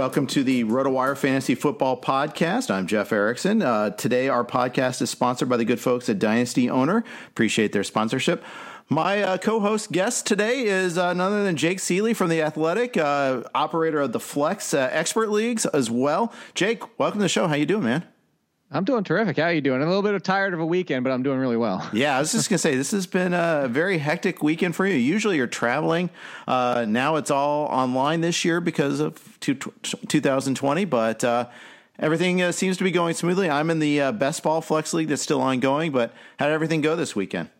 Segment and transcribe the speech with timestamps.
[0.00, 2.70] Welcome to the RotoWire Fantasy Football Podcast.
[2.70, 3.60] I'm Jeff Erickson.
[3.60, 7.04] Uh, today, our podcast is sponsored by the good folks at Dynasty Owner.
[7.28, 8.42] Appreciate their sponsorship.
[8.88, 12.40] My uh, co host guest today is uh, none other than Jake Ciely from The
[12.40, 16.32] Athletic, uh, operator of the Flex uh, Expert Leagues as well.
[16.54, 17.46] Jake, welcome to the show.
[17.46, 18.06] How you doing, man?
[18.72, 19.36] I'm doing terrific.
[19.36, 19.82] How are you doing?
[19.82, 21.88] A little bit of tired of a weekend, but I'm doing really well.
[21.92, 24.94] Yeah, I was just gonna say this has been a very hectic weekend for you.
[24.94, 26.08] Usually you're traveling.
[26.46, 31.48] Uh, now it's all online this year because of two, 2020, but uh,
[31.98, 33.50] everything uh, seems to be going smoothly.
[33.50, 35.90] I'm in the uh, best ball flex league that's still ongoing.
[35.90, 37.50] But how did everything go this weekend?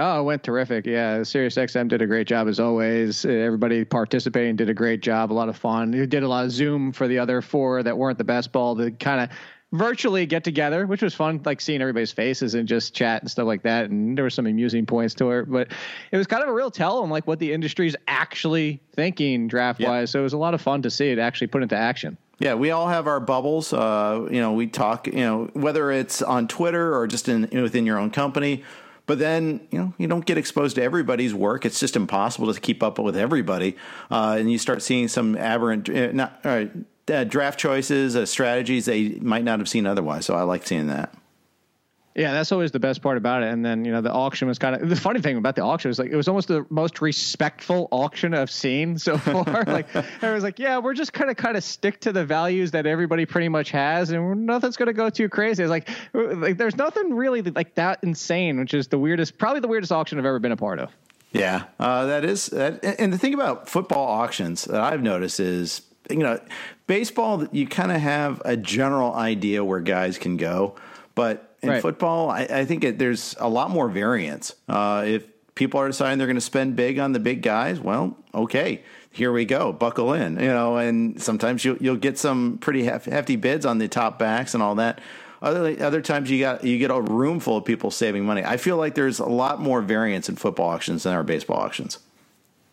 [0.00, 0.86] Oh, it went terrific.
[0.86, 3.24] Yeah, SiriusXM did a great job as always.
[3.24, 5.32] Everybody participating did a great job.
[5.32, 5.90] A lot of fun.
[5.90, 8.76] We did a lot of Zoom for the other four that weren't the best ball
[8.76, 9.36] to kind of
[9.72, 13.46] virtually get together, which was fun, like seeing everybody's faces and just chat and stuff
[13.46, 13.90] like that.
[13.90, 15.68] And there were some amusing points to it, but
[16.10, 19.80] it was kind of a real tell on like what the industry's actually thinking draft
[19.80, 20.08] wise.
[20.08, 20.12] Yeah.
[20.12, 22.16] So it was a lot of fun to see it actually put into action.
[22.40, 23.72] Yeah, we all have our bubbles.
[23.72, 25.08] Uh, you know, we talk.
[25.08, 28.62] You know, whether it's on Twitter or just in within your own company.
[29.06, 31.66] But then you know you don't get exposed to everybody's work.
[31.66, 33.76] It's just impossible to keep up with everybody,
[34.10, 36.44] uh, and you start seeing some aberrant, uh, not
[37.10, 40.26] uh, draft choices, uh, strategies they might not have seen otherwise.
[40.26, 41.14] So I like seeing that.
[42.18, 43.52] Yeah, that's always the best part about it.
[43.52, 45.88] And then you know the auction was kind of the funny thing about the auction
[45.88, 49.44] was like it was almost the most respectful auction I've seen so far.
[49.64, 52.72] like I was like, yeah, we're just kind of kind of stick to the values
[52.72, 55.62] that everybody pretty much has, and nothing's going to go too crazy.
[55.62, 59.68] It's like like there's nothing really like that insane, which is the weirdest, probably the
[59.68, 60.90] weirdest auction I've ever been a part of.
[61.30, 62.46] Yeah, uh, that is.
[62.46, 66.40] That, and the thing about football auctions that I've noticed is you know,
[66.86, 70.76] baseball, you kind of have a general idea where guys can go,
[71.14, 71.82] but in right.
[71.82, 74.54] football, I, I think it, there's a lot more variance.
[74.68, 78.16] Uh, if people are deciding they're going to spend big on the big guys, well,
[78.34, 80.76] okay, here we go, buckle in, you know.
[80.76, 84.76] And sometimes you'll you'll get some pretty hefty bids on the top backs and all
[84.76, 85.00] that.
[85.42, 88.44] Other other times you got you get a room full of people saving money.
[88.44, 91.98] I feel like there's a lot more variance in football auctions than our baseball auctions.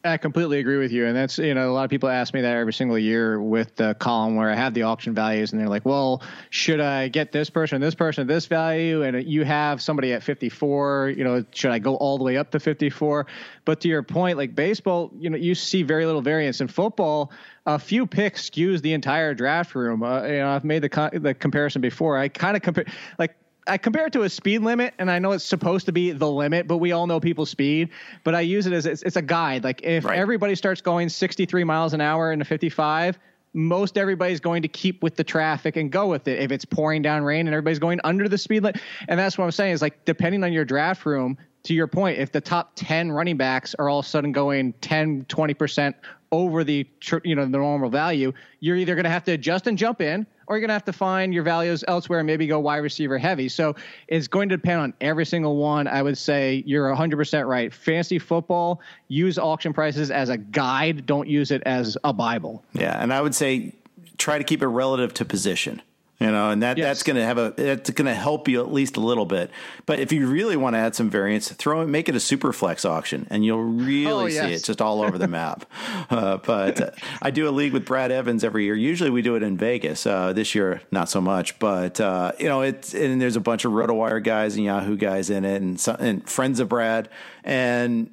[0.06, 2.42] I completely agree with you, and that's you know a lot of people ask me
[2.42, 5.68] that every single year with the column where I have the auction values, and they're
[5.68, 6.22] like, "Well,
[6.52, 11.14] should I get this person, this person, this value?" And you have somebody at 54.
[11.18, 13.26] You know, should I go all the way up to 54?
[13.66, 17.32] But to your point, like baseball, you know, you see very little variance in football.
[17.66, 20.04] A few picks skews the entire draft room.
[20.04, 22.16] Uh, you know, I've made the the comparison before.
[22.16, 22.86] I kind of compare
[23.18, 23.36] like
[23.68, 26.30] I compare it to a speed limit, and I know it's supposed to be the
[26.30, 27.90] limit, but we all know people's speed.
[28.24, 29.64] But I use it as it's, it's a guide.
[29.64, 30.18] Like if right.
[30.18, 33.18] everybody starts going 63 miles an hour in a 55,
[33.54, 36.42] most everybody's going to keep with the traffic and go with it.
[36.42, 39.46] If it's pouring down rain and everybody's going under the speed limit, and that's what
[39.46, 41.38] I'm saying is like depending on your draft room.
[41.64, 44.74] To your point, if the top 10 running backs are all of a sudden going
[44.82, 45.96] 10, 20%
[46.32, 46.88] over the
[47.24, 50.28] you know the normal value, you're either going to have to adjust and jump in,
[50.48, 53.18] or you're going to have to find your values elsewhere and maybe go wide receiver
[53.18, 53.50] heavy.
[53.50, 53.76] So
[54.08, 55.88] it's going to depend on every single one.
[55.88, 57.74] I would say you're 100% right.
[57.74, 62.64] Fantasy football, use auction prices as a guide, don't use it as a Bible.
[62.74, 63.02] Yeah.
[63.02, 63.74] And I would say
[64.18, 65.82] try to keep it relative to position
[66.20, 66.88] you know, and that yes.
[66.88, 69.52] that's going to have a that's going to help you at least a little bit.
[69.86, 72.54] But if you really want to add some variance, throw it, make it a super
[72.54, 74.46] flex auction, and you'll really oh, yes.
[74.46, 75.66] see it just all over the map.
[76.10, 76.92] uh, but uh,
[77.22, 78.76] I do a league with Brad Evans every year.
[78.76, 80.08] Usually we do it in Vegas.
[80.08, 83.66] Uh, this year, not so much, but uh, you know, it's and there's a bunch
[83.66, 87.10] of RotoWire guys and Yahoo guys in it, and, some, and friends of Brad,
[87.44, 88.10] and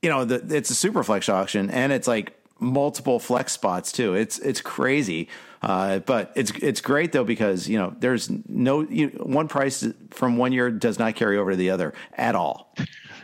[0.00, 4.14] you know, the, it's a super flex auction, and it's like multiple flex spots too.
[4.14, 5.28] It's it's crazy.
[5.62, 10.36] Uh, but it's it's great though because you know there's no you one price from
[10.36, 12.74] one year does not carry over to the other at all.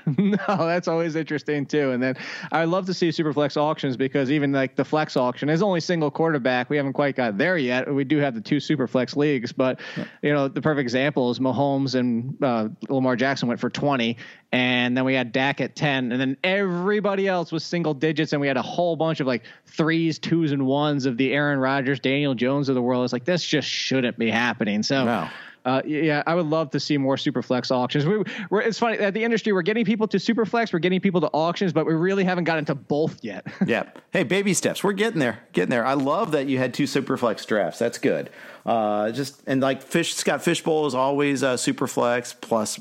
[0.19, 1.91] no, that's always interesting too.
[1.91, 2.17] And then
[2.53, 6.11] I love to see Superflex auctions because even like the flex auction is only single
[6.11, 6.71] quarterback.
[6.71, 7.93] We haven't quite got there yet.
[7.93, 10.05] We do have the two Superflex leagues, but yeah.
[10.23, 14.17] you know the perfect example is Mahomes and uh, Lamar Jackson went for twenty,
[14.53, 18.41] and then we had Dak at ten, and then everybody else was single digits, and
[18.41, 22.01] we had a whole bunch of like threes, twos, and ones of the Aaron Rodgers,
[22.01, 23.05] Daniel Jones of the world.
[23.05, 24.83] It's like this just shouldn't be happening.
[24.83, 25.05] So.
[25.05, 25.29] No.
[25.65, 28.07] Uh, yeah, I would love to see more superflex auctions.
[28.07, 31.21] We, are it's funny at the industry we're getting people to superflex, we're getting people
[31.21, 33.47] to auctions, but we really haven't gotten to both yet.
[33.67, 33.85] yeah.
[34.11, 34.83] Hey, baby steps.
[34.83, 35.41] We're getting there.
[35.53, 35.85] Getting there.
[35.85, 37.79] I love that you had two superflex drafts.
[37.79, 38.31] That's good.
[38.65, 42.79] Uh, just and like fish Scott Fishbowl is always uh, superflex plus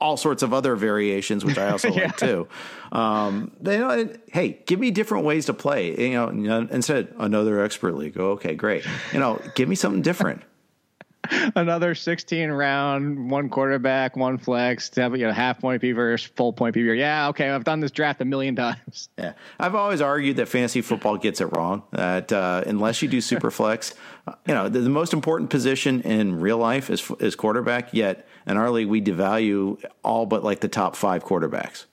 [0.00, 2.06] all sorts of other variations, which I also yeah.
[2.06, 2.48] like too.
[2.90, 6.08] Um, they, you know, hey, give me different ways to play.
[6.08, 8.18] You know, you know, instead another expert league.
[8.18, 8.84] Oh, okay, great.
[9.12, 10.42] You know, give me something different.
[11.56, 16.30] another 16 round, one quarterback, one flex, to have, you know, half point P versus
[16.36, 16.82] full point P.
[16.82, 19.08] Yeah, okay, I've done this draft a million times.
[19.18, 21.82] Yeah, I've always argued that fantasy football gets it wrong.
[21.92, 23.94] That uh, unless you do super flex,
[24.26, 27.94] uh, you know, the, the, most important position in real life is is quarterback.
[27.94, 31.86] Yet in our league, we devalue all but like the top five quarterbacks.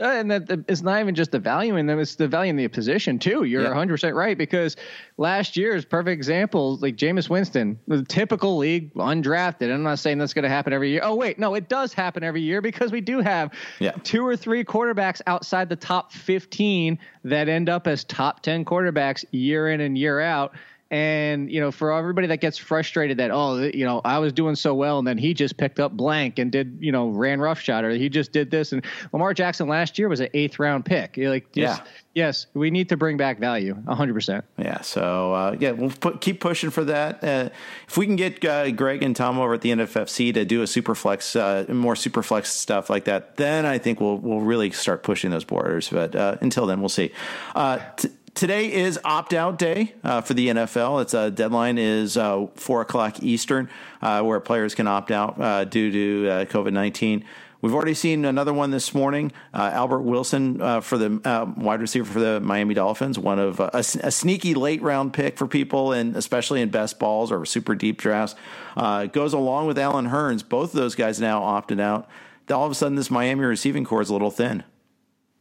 [0.00, 2.56] Uh, and that it's not even just the value in them; it's the value in
[2.56, 3.42] the position too.
[3.42, 4.76] You're 100 percent right because
[5.16, 9.72] last year's perfect example, like Jameis Winston, the typical league undrafted.
[9.72, 11.00] I'm not saying that's going to happen every year.
[11.02, 13.90] Oh wait, no, it does happen every year because we do have yeah.
[14.04, 19.24] two or three quarterbacks outside the top 15 that end up as top 10 quarterbacks
[19.32, 20.54] year in and year out.
[20.90, 24.56] And you know, for everybody that gets frustrated that oh, you know, I was doing
[24.56, 27.84] so well, and then he just picked up blank and did you know ran roughshod,
[27.84, 28.72] or he just did this.
[28.72, 28.82] And
[29.12, 31.18] Lamar Jackson last year was an eighth round pick.
[31.18, 34.46] You're like, just, yeah, yes, we need to bring back value, hundred percent.
[34.56, 34.80] Yeah.
[34.80, 37.22] So uh, yeah, we'll put, keep pushing for that.
[37.22, 37.50] Uh,
[37.86, 40.66] if we can get uh, Greg and Tom over at the NFFC to do a
[40.66, 44.70] super flex, uh, more super flex stuff like that, then I think we'll we'll really
[44.70, 45.90] start pushing those borders.
[45.90, 47.12] But uh, until then, we'll see.
[47.54, 51.02] Uh, t- today is opt out day uh, for the NFL.
[51.02, 53.68] Its uh, deadline is uh, four o'clock Eastern,
[54.00, 57.24] uh, where players can opt out uh, due to uh, COVID nineteen.
[57.60, 59.32] We've already seen another one this morning.
[59.52, 64.54] Albert Wilson for the wide receiver for the Miami Dolphins, one of a, a, sneaky
[64.54, 68.36] late round pick for people, and especially in best balls or super deep drafts,
[68.76, 70.48] goes along with Allen Hurns.
[70.48, 72.08] Both of those guys now opted out.
[72.48, 74.62] All of a sudden, this Miami receiving corps is a little thin.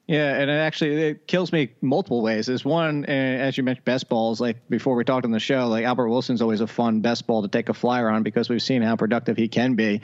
[0.07, 2.47] Yeah, and it actually it kills me multiple ways.
[2.47, 4.39] Is one, as you mentioned, best balls.
[4.39, 7.41] Like before we talked on the show, like Albert Wilson's always a fun best ball
[7.41, 10.01] to take a flyer on because we've seen how productive he can be.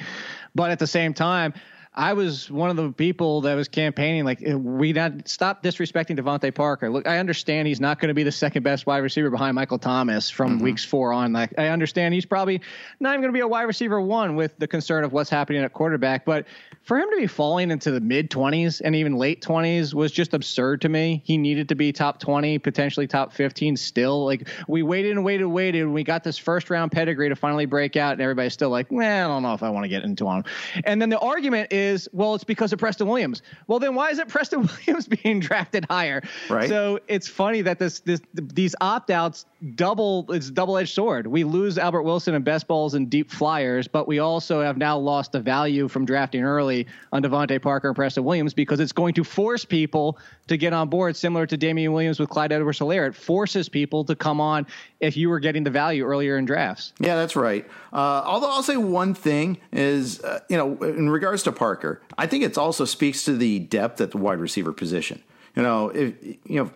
[0.53, 1.53] But at the same time,
[1.95, 6.53] I was one of the people that was campaigning like we not stop disrespecting DeVante
[6.53, 6.89] Parker.
[6.89, 9.77] Look, I understand he's not going to be the second best wide receiver behind Michael
[9.77, 10.63] Thomas from mm-hmm.
[10.63, 11.33] weeks four on.
[11.33, 12.61] Like I understand he's probably
[12.99, 15.63] not even going to be a wide receiver one with the concern of what's happening
[15.63, 16.25] at quarterback.
[16.25, 16.47] But
[16.83, 20.33] for him to be falling into the mid twenties and even late twenties was just
[20.33, 21.21] absurd to me.
[21.23, 23.77] He needed to be top twenty, potentially top fifteen.
[23.77, 25.81] Still, like we waited and waited and waited.
[25.83, 28.87] And we got this first round pedigree to finally break out, and everybody's still like,
[28.91, 30.43] well, I don't know if I want to get into him.
[30.83, 33.41] And then the argument is well, it's because of Preston Williams.
[33.67, 36.21] Well, then why isn't Preston Williams being drafted higher?
[36.49, 36.67] Right.
[36.67, 41.27] So it's funny that this this these opt outs double it's double edged sword.
[41.27, 44.97] We lose Albert Wilson and best balls and deep flyers, but we also have now
[44.97, 46.72] lost the value from drafting early
[47.11, 50.89] on DeVante Parker and Preston Williams because it's going to force people to get on
[50.89, 53.07] board, similar to Damien Williams with Clyde Edwards Helaire.
[53.07, 54.65] It forces people to come on
[54.99, 56.93] if you were getting the value earlier in drafts.
[56.99, 57.65] Yeah, that's right.
[57.91, 62.27] Uh, although I'll say one thing is, uh, you know, in regards to Parker, I
[62.27, 65.23] think it also speaks to the depth at the wide receiver position.
[65.55, 66.71] You know, if you know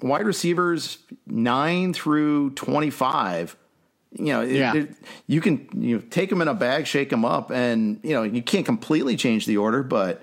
[0.00, 3.56] wide receivers nine through twenty five.
[4.14, 4.74] You know, yeah.
[4.74, 8.00] it, it, you can you know, take them in a bag, shake them up, and
[8.02, 10.22] you know you can't completely change the order, but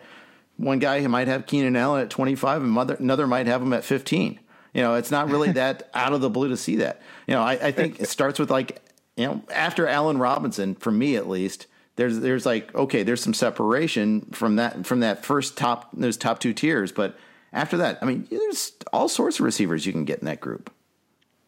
[0.57, 3.83] one guy might have Keenan Allen at 25 and mother, another might have him at
[3.83, 4.39] 15.
[4.73, 7.01] You know, it's not really that out of the blue to see that.
[7.27, 8.81] You know, I, I think it starts with like,
[9.17, 11.67] you know, after Allen Robinson, for me at least,
[11.97, 16.39] there's there's like okay, there's some separation from that from that first top those top
[16.39, 17.17] two tiers, but
[17.53, 20.71] after that, I mean, there's all sorts of receivers you can get in that group.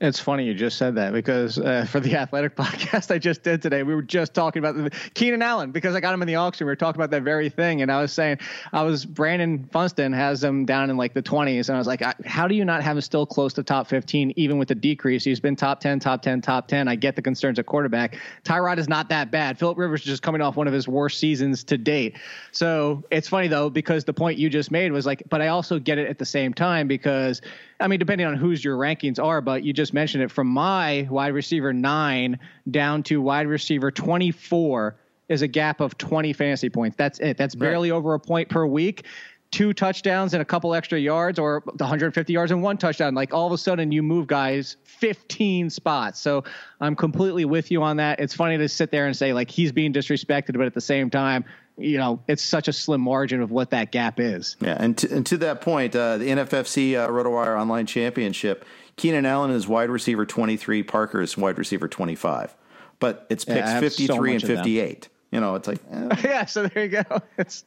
[0.04, 3.62] It's funny you just said that because uh, for the athletic podcast I just did
[3.62, 6.36] today, we were just talking about the, Keenan Allen because I got him in the
[6.36, 6.68] auction.
[6.68, 8.40] We were talking about that very thing, and I was saying
[8.74, 12.04] I was Brandon Funston has him down in like the 20s, and I was like,
[12.26, 15.24] how do you not have him still close to top 15 even with the decrease?
[15.24, 16.90] He's been top 10, top 10, top 10.
[16.90, 18.18] I get the concerns at quarterback.
[18.44, 19.58] Tyrod is not that bad.
[19.58, 22.18] Philip Rivers is just coming off one of his worst seasons to date.
[22.52, 25.80] So it's funny though because the point you just made was like, but I also
[25.80, 27.42] get it at the same time because
[27.84, 31.06] I mean, depending on whose your rankings are, but you just mentioned it from my
[31.12, 32.40] wide receiver nine
[32.72, 34.96] down to wide receiver 24
[35.28, 36.96] is a gap of 20 fantasy points.
[36.96, 37.36] That's it.
[37.36, 37.98] That's barely right.
[37.98, 39.06] over a point per week.
[39.52, 43.16] Two touchdowns and a couple extra yards, or 150 yards and one touchdown.
[43.16, 46.22] Like all of a sudden, you move guys 15 spots.
[46.22, 46.46] So
[46.80, 48.22] I'm completely with you on that.
[48.22, 51.10] It's funny to sit there and say like he's being disrespected, but at the same
[51.10, 51.44] time,
[51.78, 54.56] you know, it's such a slim margin of what that gap is.
[54.60, 58.66] Yeah, and to, and to that point, uh, the NFFC uh, RotoWire Online Championship,
[58.96, 62.56] Keenan Allen is wide receiver 23, Parker is wide receiver 25.
[63.00, 65.10] But it's picks yeah, 53 so and 58.
[65.32, 66.16] You know, it's like eh.
[66.24, 66.46] yeah.
[66.46, 67.22] So there you go.
[67.38, 67.66] It's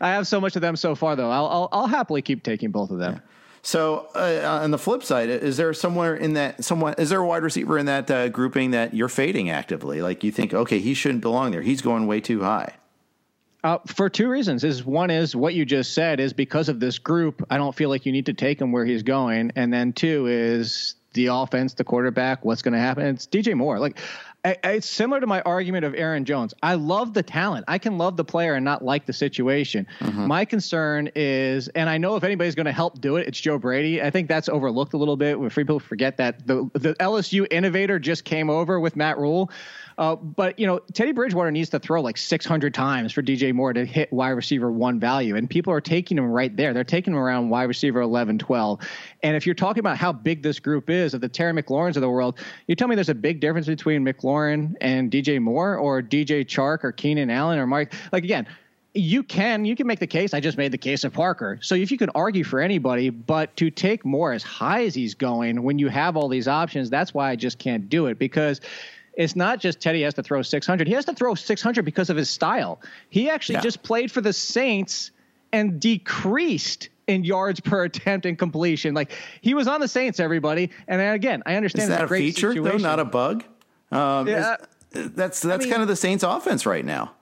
[0.00, 1.30] I have so much of them so far, though.
[1.30, 3.14] I'll I'll, I'll happily keep taking both of them.
[3.14, 3.20] Yeah.
[3.60, 7.26] So uh, on the flip side, is there somewhere in that someone is there a
[7.26, 10.02] wide receiver in that uh, grouping that you're fading actively?
[10.02, 11.62] Like you think, okay, he shouldn't belong there.
[11.62, 12.74] He's going way too high.
[13.64, 14.62] Uh, for two reasons.
[14.62, 17.42] Is one is what you just said is because of this group.
[17.48, 20.26] I don't feel like you need to take him where he's going, and then two
[20.26, 22.44] is the offense, the quarterback.
[22.44, 23.06] What's going to happen?
[23.06, 23.78] It's DJ Moore.
[23.78, 23.98] Like
[24.44, 26.52] I, it's similar to my argument of Aaron Jones.
[26.62, 27.64] I love the talent.
[27.66, 29.86] I can love the player and not like the situation.
[30.00, 30.26] Mm-hmm.
[30.26, 33.58] My concern is, and I know if anybody's going to help do it, it's Joe
[33.58, 34.02] Brady.
[34.02, 35.40] I think that's overlooked a little bit.
[35.40, 39.50] When free people forget that the the LSU innovator just came over with Matt Rhule.
[39.98, 43.72] Uh, but you know, Teddy Bridgewater needs to throw like 600 times for DJ Moore
[43.72, 46.72] to hit wide receiver one value, and people are taking him right there.
[46.72, 48.80] They're taking him around wide receiver 11, 12.
[49.22, 52.02] And if you're talking about how big this group is of the Terry McLaurins of
[52.02, 56.02] the world, you tell me there's a big difference between McLaurin and DJ Moore, or
[56.02, 57.92] DJ Chark, or Keenan Allen, or Mike.
[58.12, 58.46] Like again,
[58.94, 60.32] you can you can make the case.
[60.32, 61.58] I just made the case of Parker.
[61.62, 65.14] So if you can argue for anybody, but to take Moore as high as he's
[65.14, 68.60] going when you have all these options, that's why I just can't do it because
[69.16, 70.86] it's not just Teddy has to throw 600.
[70.86, 72.80] He has to throw 600 because of his style.
[73.10, 73.62] He actually yeah.
[73.62, 75.10] just played for the Saints
[75.52, 78.94] and decreased in yards per attempt and completion.
[78.94, 80.70] Like he was on the Saints, everybody.
[80.88, 82.82] And again, I understand is that a, feature situation.
[82.82, 83.44] though, not a bug.
[83.92, 84.56] Um, yeah,
[84.90, 87.12] that's that's I mean, kind of the Saints' offense right now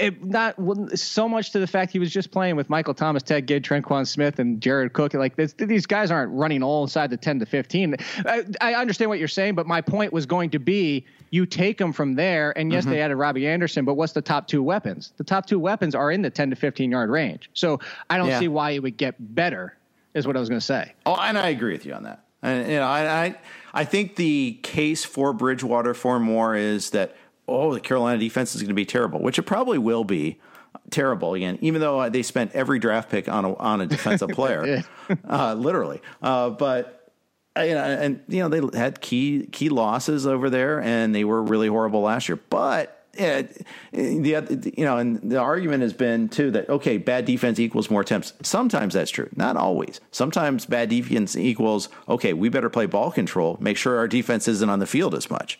[0.00, 0.56] it not
[0.98, 4.06] so much to the fact he was just playing with Michael Thomas, Ted Ginn, Tre'Quan
[4.06, 5.14] Smith, and Jared Cook.
[5.14, 7.96] Like this, these guys aren't running all inside the ten to fifteen.
[8.26, 11.78] I, I, understand what you're saying, but my point was going to be you take
[11.78, 12.56] them from there.
[12.56, 12.92] And yes, mm-hmm.
[12.92, 15.12] they added Robbie Anderson, but what's the top two weapons?
[15.16, 17.50] The top two weapons are in the ten to fifteen yard range.
[17.54, 17.78] So
[18.08, 18.38] I don't yeah.
[18.38, 19.76] see why it would get better.
[20.14, 20.94] Is what I was going to say.
[21.06, 22.24] Oh, and I agree with you on that.
[22.42, 23.38] And you know, I, I
[23.72, 27.14] I think the case for Bridgewater for Moore is that
[27.50, 30.38] oh, the Carolina defense is going to be terrible, which it probably will be
[30.90, 34.82] terrible again, even though they spent every draft pick on a, on a defensive player,
[35.28, 36.00] uh, literally.
[36.22, 37.12] Uh, but
[37.56, 41.24] uh, you know, and you know they had key key losses over there, and they
[41.24, 42.38] were really horrible last year.
[42.48, 43.42] But yeah,
[43.92, 48.02] the you know, and the argument has been too that okay, bad defense equals more
[48.02, 48.32] attempts.
[48.42, 50.00] Sometimes that's true, not always.
[50.12, 54.70] Sometimes bad defense equals okay, we better play ball control, make sure our defense isn't
[54.70, 55.58] on the field as much.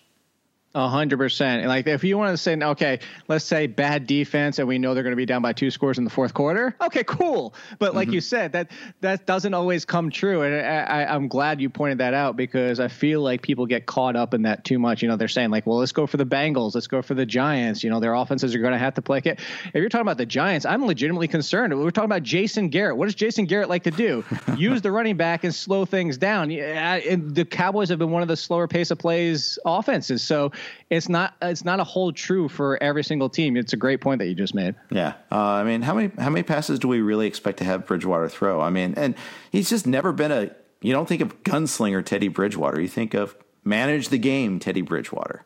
[0.73, 1.67] A hundred percent.
[1.67, 5.03] Like if you want to say, okay, let's say bad defense, and we know they're
[5.03, 6.77] going to be down by two scores in the fourth quarter.
[6.81, 7.55] Okay, cool.
[7.81, 8.15] But like mm-hmm.
[8.15, 11.99] you said, that that doesn't always come true, and I, I, am glad you pointed
[11.99, 15.03] that out because I feel like people get caught up in that too much.
[15.03, 17.27] You know, they're saying like, well, let's go for the Bengals, let's go for the
[17.27, 17.83] Giants.
[17.83, 19.21] You know, their offenses are going to have to play.
[19.25, 19.27] It.
[19.27, 21.77] If you're talking about the Giants, I'm legitimately concerned.
[21.77, 22.97] We're talking about Jason Garrett.
[22.97, 24.25] What does Jason Garrett like to do?
[24.57, 26.49] Use the running back and slow things down.
[26.53, 30.53] Yeah, the Cowboys have been one of the slower pace of plays offenses, so
[30.91, 33.57] it's not it's not a hold true for every single team.
[33.57, 34.75] It's a great point that you just made.
[34.91, 37.87] Yeah, uh, I mean, how many how many passes do we really expect to have
[37.87, 38.61] Bridgewater throw?
[38.61, 39.15] I mean, and
[39.51, 40.51] he's just never been a.
[40.83, 42.81] You don't think of gunslinger Teddy Bridgewater.
[42.81, 45.45] You think of manage the game Teddy Bridgewater.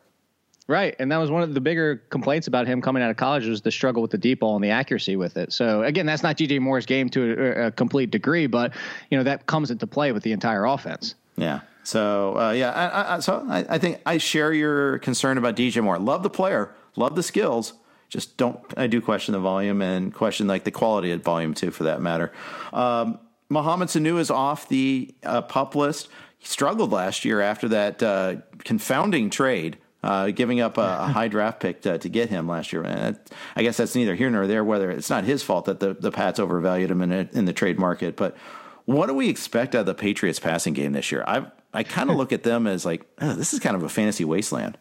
[0.67, 3.45] Right, and that was one of the bigger complaints about him coming out of college
[3.45, 5.53] was the struggle with the deep ball and the accuracy with it.
[5.53, 8.73] So again, that's not DJ Moore's game to a, a complete degree, but
[9.11, 11.13] you know that comes into play with the entire offense.
[11.37, 11.61] Yeah.
[11.83, 15.83] So uh, yeah, I, I, so I, I, think I share your concern about DJ
[15.83, 15.99] Moore.
[15.99, 17.73] Love the player, love the skills.
[18.09, 18.59] Just don't.
[18.77, 22.01] I do question the volume and question like the quality of volume too, for that
[22.01, 22.31] matter.
[22.73, 26.09] Um, Mohamed Sanu is off the uh, pup list.
[26.37, 29.77] He struggled last year after that uh, confounding trade.
[30.03, 32.83] Uh, giving up a, a, high draft pick to, to, get him last year.
[32.83, 33.19] And
[33.55, 34.63] I guess that's neither here nor there.
[34.63, 37.53] Whether it's not his fault that the, the Pats overvalued him in, a, in the
[37.53, 38.37] trade market, but
[38.85, 41.23] what do we expect out of the Patriots passing game this year?
[41.27, 43.89] I I kind of look at them as like oh, this is kind of a
[43.89, 44.77] fantasy wasteland.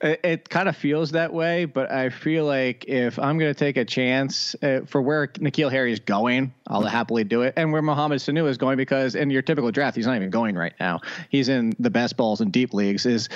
[0.00, 3.58] It, it, kind of feels that way, but I feel like if I'm going to
[3.58, 7.52] take a chance uh, for where N'Keal Harry is going, I'll happily do it.
[7.56, 10.56] And where Mohamed Sanu is going, because in your typical draft, he's not even going
[10.56, 11.00] right now.
[11.28, 13.04] He's in the best balls and deep leagues.
[13.04, 13.28] Is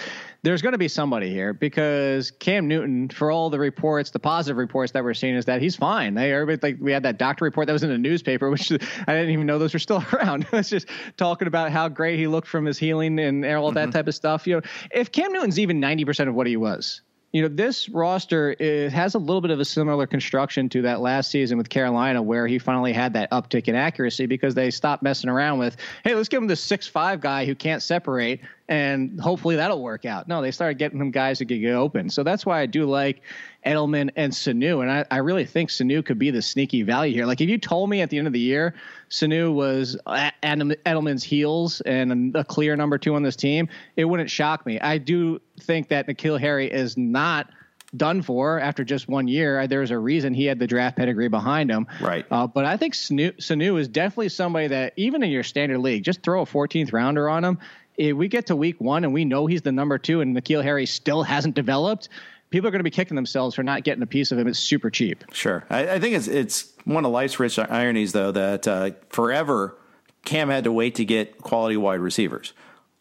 [0.43, 4.57] there's going to be somebody here because Cam Newton, for all the reports, the positive
[4.57, 6.15] reports that we're seeing, is that he's fine.
[6.15, 8.77] They everybody like we had that doctor report that was in the newspaper, which I
[9.15, 10.47] didn't even know those were still around.
[10.53, 13.91] it's just talking about how great he looked from his healing and all that mm-hmm.
[13.91, 14.47] type of stuff.
[14.47, 17.91] You know, if Cam Newton's even ninety percent of what he was, you know, this
[17.91, 18.57] roster
[18.91, 22.47] has a little bit of a similar construction to that last season with Carolina, where
[22.47, 26.29] he finally had that uptick in accuracy because they stopped messing around with, hey, let's
[26.29, 30.27] give him the six five guy who can't separate, and hopefully that'll work out.
[30.27, 32.09] No, they started getting them guys who could get open.
[32.09, 33.21] So that's why I do like
[33.67, 37.27] Edelman and Sanu, and I, I really think Sanu could be the sneaky value here.
[37.27, 38.75] Like if you told me at the end of the year
[39.11, 44.31] Sanu was at Edelman's heels and a clear number two on this team, it wouldn't
[44.31, 44.79] shock me.
[44.81, 47.51] I do think that N'Keal Harry is not
[47.97, 49.67] done for after just one year.
[49.67, 51.87] There's a reason he had the draft pedigree behind him.
[52.01, 52.27] Right.
[52.31, 56.05] Uh, but I think Sanu, Sanu is definitely somebody that even in your standard league,
[56.05, 57.59] just throw a 14th rounder on him.
[57.97, 60.63] If we get to week one and we know he's the number two and N'Keal
[60.63, 62.09] Harry still hasn't developed,
[62.51, 64.47] people are going to be kicking themselves for not getting a piece of him.
[64.47, 65.25] It's super cheap.
[65.33, 65.65] Sure.
[65.71, 69.77] I, I think it's, it's one of life's rich ironies, though, that uh, forever
[70.25, 72.55] Cam had to wait to get quality wide receivers.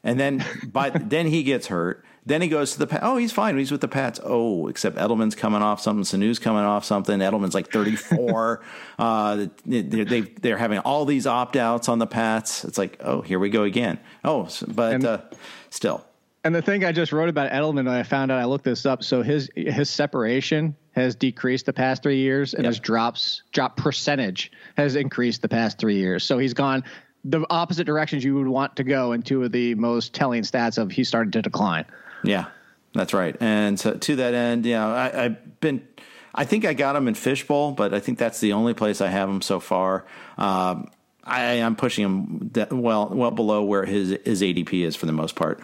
[0.03, 2.03] And then, but then he gets hurt.
[2.25, 3.57] Then he goes to the Oh, he's fine.
[3.57, 4.19] He's with the Pats.
[4.21, 6.03] Oh, except Edelman's coming off something.
[6.03, 7.19] Sanu's coming off something.
[7.19, 8.61] Edelman's like 34.
[8.99, 12.65] uh, they, they, they're having all these opt outs on the Pats.
[12.65, 13.97] It's like, oh, here we go again.
[14.25, 15.21] Oh, but uh,
[15.69, 16.03] still.
[16.47, 19.03] And the thing I just wrote about Edelman, I found out I looked this up.
[19.03, 22.69] So his his separation has decreased the past three years, and yep.
[22.69, 26.23] his drops drop percentage has increased the past three years.
[26.23, 26.85] So he's gone
[27.25, 30.77] the opposite directions you would want to go, and two of the most telling stats
[30.77, 31.83] of he started to decline.
[32.23, 32.45] Yeah,
[32.93, 33.35] that's right.
[33.41, 35.85] And so to that end, you know, I, have been.
[36.33, 39.09] I think I got him in Fishbowl, but I think that's the only place I
[39.09, 40.05] have him so far.
[40.37, 40.91] Um,
[41.25, 45.35] I am pushing him well, well below where his his ADP is for the most
[45.35, 45.61] part.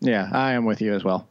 [0.00, 1.28] Yeah, I am with you as well.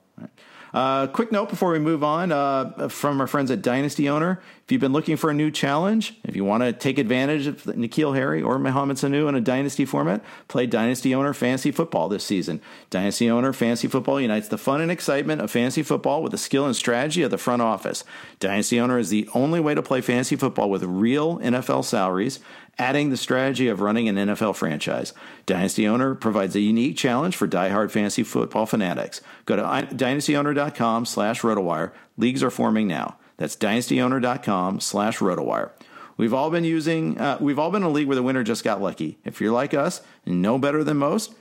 [0.73, 4.41] Uh, quick note before we move on uh, from our friends at Dynasty Owner.
[4.65, 7.65] If you've been looking for a new challenge, if you want to take advantage of
[7.65, 12.23] N'Keal Harry or Mohamed Sanu in a Dynasty format, play Dynasty Owner Fantasy Football this
[12.23, 12.59] season.
[12.89, 16.65] Dynasty Owner Fantasy Football unites the fun and excitement of fantasy football with the skill
[16.65, 18.03] and strategy of the front office.
[18.39, 22.39] Dynasty Owner is the only way to play fantasy football with real NFL salaries
[22.79, 25.13] adding the strategy of running an NFL franchise.
[25.45, 29.21] Dynasty Owner provides a unique challenge for die-hard fantasy football fanatics.
[29.45, 31.91] Go to dynastyowner.com slash rotowire.
[32.17, 33.17] Leagues are forming now.
[33.37, 35.71] That's dynastyowner.com slash rotowire.
[36.17, 38.63] We've all been using, uh, we've all been in a league where the winner just
[38.63, 39.17] got lucky.
[39.25, 41.33] If you're like us, no better than most,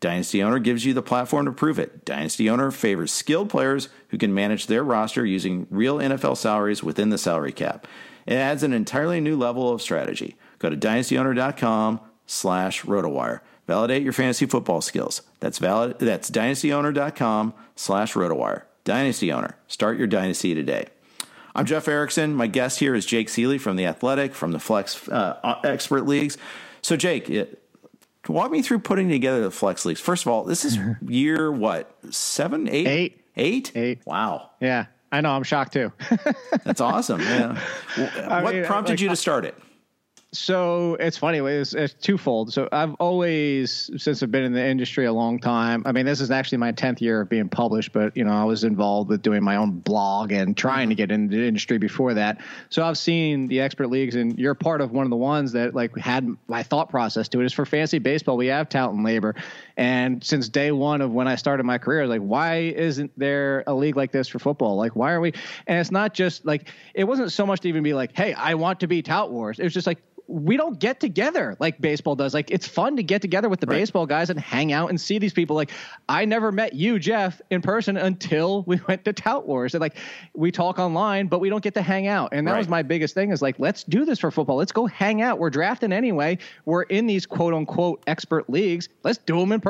[0.00, 2.04] Dynasty Owner gives you the platform to prove it.
[2.04, 7.10] Dynasty Owner favors skilled players who can manage their roster using real NFL salaries within
[7.10, 7.86] the salary cap.
[8.26, 10.36] It adds an entirely new level of strategy.
[10.58, 13.40] Go to dynastyowner.com slash rotowire.
[13.66, 15.22] Validate your fantasy football skills.
[15.40, 15.98] That's valid.
[15.98, 18.62] That's dynastyowner.com slash rotowire.
[18.84, 19.56] Dynasty Owner.
[19.66, 20.88] Start your dynasty today.
[21.58, 22.36] I'm Jeff Erickson.
[22.36, 26.06] My guest here is Jake Ciely from The Athletic, from the Flex uh, uh Expert
[26.06, 26.38] Leagues.
[26.82, 27.60] So, Jake, it,
[28.28, 29.98] walk me through putting together the Flex Leagues.
[29.98, 31.92] First of all, this is year what?
[32.14, 32.86] Seven, eight?
[32.86, 33.20] Eight.
[33.34, 33.72] Eight?
[33.74, 34.02] Eight.
[34.06, 34.50] Wow.
[34.60, 34.86] Yeah.
[35.10, 35.30] I know.
[35.30, 35.92] I'm shocked too.
[36.64, 37.22] That's awesome.
[37.22, 37.58] Yeah.
[37.96, 39.56] what mean, prompted like, you to uh, start it?
[40.32, 41.38] So it's funny.
[41.38, 42.52] It's, it's, twofold.
[42.52, 45.82] So I've always, since I've been in the industry a long time.
[45.86, 48.44] I mean, this is actually my tenth year of being published, but you know, I
[48.44, 52.12] was involved with doing my own blog and trying to get into the industry before
[52.14, 52.42] that.
[52.68, 55.74] So I've seen the expert leagues, and you're part of one of the ones that
[55.74, 57.46] like had my thought process to it.
[57.46, 59.34] Is for fantasy baseball, we have talent and labor,
[59.78, 63.12] and since day one of when I started my career, I was like, why isn't
[63.16, 64.76] there a league like this for football?
[64.76, 65.32] Like, why are we?
[65.68, 68.54] And it's not just like it wasn't so much to even be like, hey, I
[68.54, 69.60] want to be tout wars.
[69.60, 72.34] It was just like we don't get together like baseball does.
[72.34, 73.78] Like it's fun to get together with the right.
[73.78, 75.56] baseball guys and hang out and see these people.
[75.56, 75.70] Like
[76.06, 79.74] I never met you, Jeff, in person until we went to Tout Wars.
[79.74, 79.96] And like
[80.34, 82.28] we talk online, but we don't get to hang out.
[82.32, 82.58] And that right.
[82.58, 84.56] was my biggest thing is like, let's do this for football.
[84.56, 85.38] Let's go hang out.
[85.38, 86.38] We're drafting anyway.
[86.66, 88.90] We're in these quote unquote expert leagues.
[89.02, 89.67] Let's do them in person.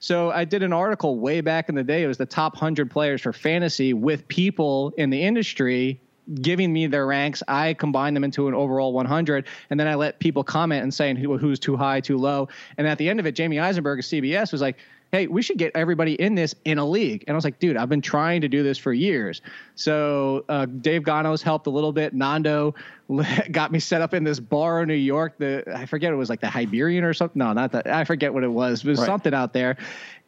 [0.00, 2.02] So I did an article way back in the day.
[2.02, 6.00] It was the top hundred players for fantasy with people in the industry
[6.34, 7.42] giving me their ranks.
[7.46, 11.16] I combine them into an overall 100, and then I let people comment and saying
[11.16, 12.48] who, who's too high, too low.
[12.78, 14.76] And at the end of it, Jamie Eisenberg of CBS was like,
[15.12, 17.76] "Hey, we should get everybody in this in a league." And I was like, "Dude,
[17.76, 19.42] I've been trying to do this for years."
[19.74, 22.14] So uh, Dave Gonos helped a little bit.
[22.14, 22.74] Nando
[23.50, 25.38] got me set up in this bar in New York.
[25.38, 27.38] The I forget it was like the Hibernian or something.
[27.38, 27.86] No, not that.
[27.86, 28.84] I forget what it was.
[28.84, 29.06] It was right.
[29.06, 29.76] something out there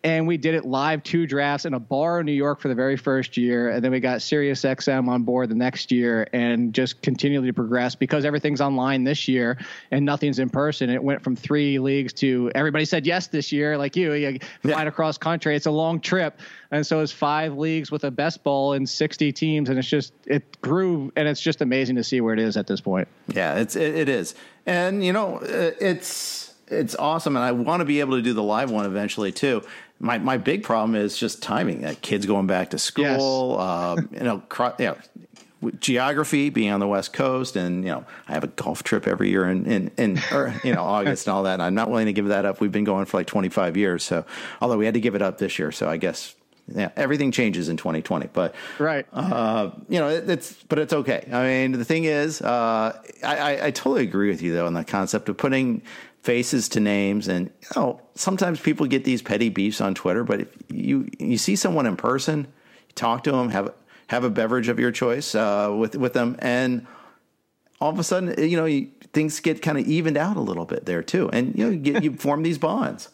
[0.05, 2.75] and we did it live two drafts in a bar in New York for the
[2.75, 6.73] very first year, and then we got Sirius XM on board the next year, and
[6.73, 9.59] just continually progress because everything's online this year
[9.91, 10.89] and nothing's in person.
[10.89, 14.79] It went from three leagues to everybody said yes this year, like you, you flying
[14.79, 14.83] yeah.
[14.83, 15.57] across country.
[15.57, 19.33] It's a long trip, and so it's five leagues with a best ball and sixty
[19.33, 22.57] teams, and it's just it grew, and it's just amazing to see where it is
[22.57, 23.09] at this point.
[23.27, 27.85] Yeah, it's it, it is, and you know it's it's awesome, and I want to
[27.85, 29.63] be able to do the live one eventually too
[30.01, 31.83] my my big problem is just timing.
[31.83, 33.61] That kids going back to school, yes.
[33.61, 34.97] uh, you know, cro- know,
[35.81, 39.31] geography, being on the West Coast, and you know, I have a golf trip every
[39.31, 41.55] year in in, in or, you know August and all that.
[41.55, 42.61] And I'm not willing to give that up.
[42.61, 44.25] We've been going for like 25 years, so
[44.61, 46.35] although we had to give it up this year, so I guess
[46.75, 48.29] yeah, everything changes in 2020.
[48.33, 51.27] But right, uh, you know, it, it's but it's okay.
[51.33, 54.75] I mean, the thing is, uh, I, I, I totally agree with you though on
[54.75, 55.83] the concept of putting
[56.29, 57.27] faces to names.
[57.27, 61.39] And you know, sometimes people get these petty beefs on Twitter, but if you you
[61.39, 62.47] see someone in person,
[62.95, 63.73] talk to them, have
[64.09, 66.87] have a beverage of your choice uh, with with them, and
[67.81, 70.67] all of a sudden, you know, you, things get kind of evened out a little
[70.67, 73.09] bit there too, and you know, you, get, you form these bonds.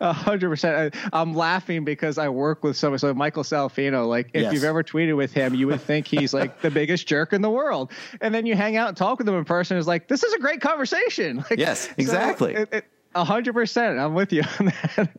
[0.00, 0.94] A hundred percent.
[1.12, 2.98] I'm laughing because I work with someone.
[2.98, 4.52] So Michael Salfino, like if yes.
[4.52, 7.50] you've ever tweeted with him, you would think he's like the biggest jerk in the
[7.50, 9.76] world, and then you hang out and talk with him in person.
[9.76, 11.38] Is like this is a great conversation.
[11.48, 12.66] Like, yes, exactly.
[13.14, 13.98] A hundred percent.
[13.98, 15.10] I'm with you on that.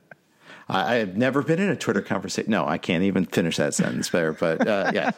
[0.69, 2.51] I, have never been in a Twitter conversation.
[2.51, 4.33] No, I can't even finish that sentence there.
[4.33, 5.11] But uh, yeah,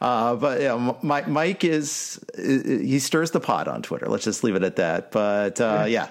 [0.00, 4.06] uh, but yeah, Mike, Mike is he stirs the pot on Twitter.
[4.06, 5.10] Let's just leave it at that.
[5.10, 6.10] But uh, yeah,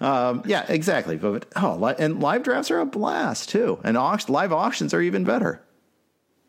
[0.00, 1.16] um, yeah, exactly.
[1.16, 5.24] But oh, and live drafts are a blast too, and auction, live auctions are even
[5.24, 5.60] better.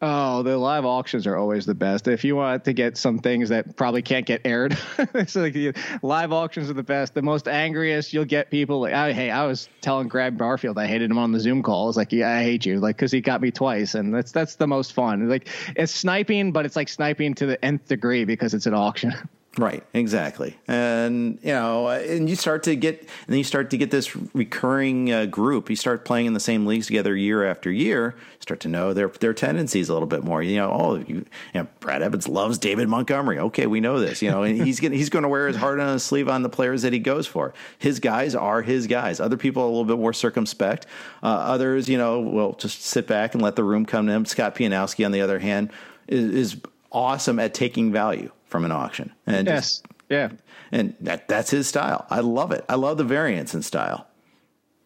[0.04, 2.08] Oh, the live auctions are always the best.
[2.08, 4.76] If you want to get some things that probably can't get aired,
[5.28, 5.56] so like
[6.02, 7.14] live auctions are the best.
[7.14, 10.88] The most angriest, you'll get people like, oh, "Hey, I was telling Greg Barfield I
[10.88, 11.88] hated him on the Zoom call.
[11.88, 14.56] It's like, yeah, I hate you, like because he got me twice, and that's that's
[14.56, 15.30] the most fun.
[15.30, 19.14] Like it's sniping, but it's like sniping to the nth degree because it's an auction.
[19.58, 23.92] Right, exactly, and you know, and you start to get, and you start to get
[23.92, 25.70] this recurring uh, group.
[25.70, 28.16] You start playing in the same leagues together year after year.
[28.40, 30.42] Start to know their their tendencies a little bit more.
[30.42, 33.40] You know, oh, you, you know, Brad Evans loves David Montgomery.
[33.40, 34.22] Okay, we know this.
[34.22, 36.44] You know, and he's gonna he's going to wear his heart on his sleeve on
[36.44, 37.54] the players that he goes for.
[37.78, 39.20] His guys are his guys.
[39.20, 40.86] Other people are a little bit more circumspect.
[41.22, 44.24] Uh, others, you know, will just sit back and let the room come to him.
[44.24, 45.72] Scott Pianowski, on the other hand,
[46.08, 49.12] is, is awesome at taking value from an auction.
[49.26, 50.30] And yes, just, yeah,
[50.72, 52.06] and that that's his style.
[52.10, 52.64] I love it.
[52.70, 54.06] I love the variance in style.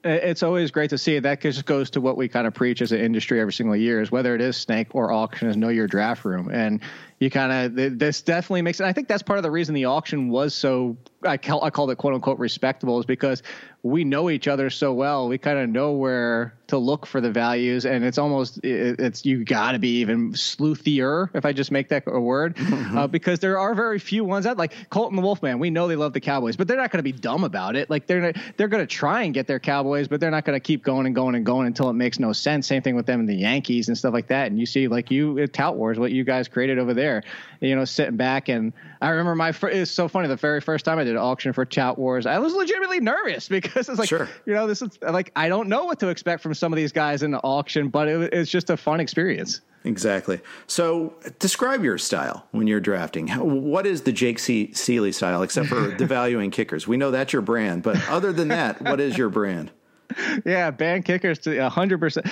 [0.08, 1.18] It's always great to see.
[1.18, 4.00] That just goes to what we kind of preach as an industry every single year
[4.02, 6.52] is whether it is snake or auction is know your draft room.
[6.54, 6.80] And
[7.20, 8.86] you kind of this definitely makes it.
[8.86, 11.90] I think that's part of the reason the auction was so I, call, I called
[11.90, 13.42] it quote unquote respectable is because
[13.86, 15.28] we know each other so well.
[15.28, 19.26] We kind of know where to look for the values, and it's almost it, it's
[19.26, 22.98] you got to be even sleuthier if I just make that a word, mm-hmm.
[22.98, 25.60] uh, because there are very few ones that like Colton the Wolfman.
[25.60, 27.90] We know they love the Cowboys, but they're not going to be dumb about it.
[27.90, 30.60] Like they're they're going to try and get their Cowboys, but they're not going to
[30.60, 32.68] keep going and going and going until it makes no sense.
[32.68, 34.48] Same thing with them and the Yankees and stuff like that.
[34.48, 37.76] And you see like you Tout Wars, what you guys created over there there, you
[37.76, 38.50] know, sitting back.
[38.50, 40.28] And I remember my, fr- it's so funny.
[40.28, 43.48] The very first time I did an auction for Tout Wars, I was legitimately nervous
[43.50, 44.30] because it's like, sure.
[44.46, 46.92] you know, this is like, I don't know what to expect from some of these
[46.92, 49.62] guys in the auction, but it, it's just a fun experience.
[49.84, 50.40] Exactly.
[50.66, 53.28] So, describe your style when you're drafting.
[53.28, 56.88] What is the Jake C- Ciely style, except for devaluing kickers?
[56.88, 59.72] We know that's your brand, but other than that, what is your brand?
[60.46, 62.28] yeah, ban kickers to hundred um, percent.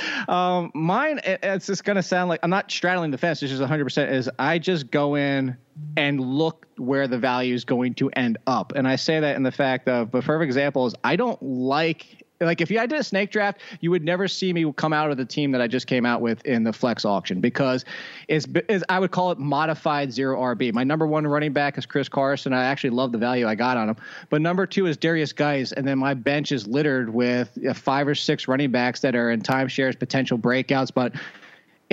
[0.75, 3.41] Mine, it, it's just gonna sound like I'm not straddling the fence.
[3.41, 4.11] It's just hundred percent.
[4.11, 5.57] Is I just go in
[5.97, 9.43] and look where the value is going to end up, and I say that in
[9.43, 13.03] the fact of the perfect example is I don't like like if I did a
[13.03, 15.87] snake draft, you would never see me come out of the team that I just
[15.87, 17.85] came out with in the flex auction because
[18.27, 20.73] it's, it's I would call it modified zero RB.
[20.73, 22.53] My number one running back is Chris Carson.
[22.53, 23.95] I actually love the value I got on him.
[24.29, 28.07] But number two is Derrius Guice, and then my bench is littered with uh, five
[28.07, 31.13] or six running backs that are in timeshares, potential breakouts, but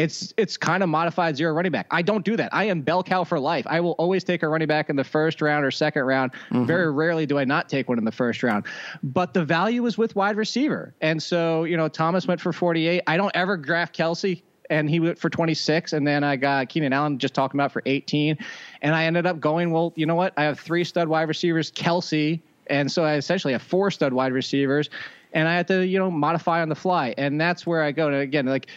[0.01, 1.87] it's it's kind of modified zero running back.
[1.91, 2.55] I don't do that.
[2.55, 3.67] I am bell cow for life.
[3.69, 6.33] I will always take a running back in the first round or second round.
[6.33, 6.65] Mm-hmm.
[6.65, 8.65] Very rarely do I not take one in the first round.
[9.03, 10.95] But the value is with wide receiver.
[11.03, 13.03] And so, you know, Thomas went for 48.
[13.07, 14.43] I don't ever draft Kelce.
[14.71, 17.83] and he went for 26 and then i got keenan allen just talking about for
[17.87, 18.39] 18
[18.83, 21.73] and i ended up going well you know what i have three stud wide receivers
[21.73, 24.89] Kelce, and so i essentially have four stud wide receivers
[25.33, 28.07] and i had to you know modify on the fly and that's where i go
[28.07, 28.69] and again like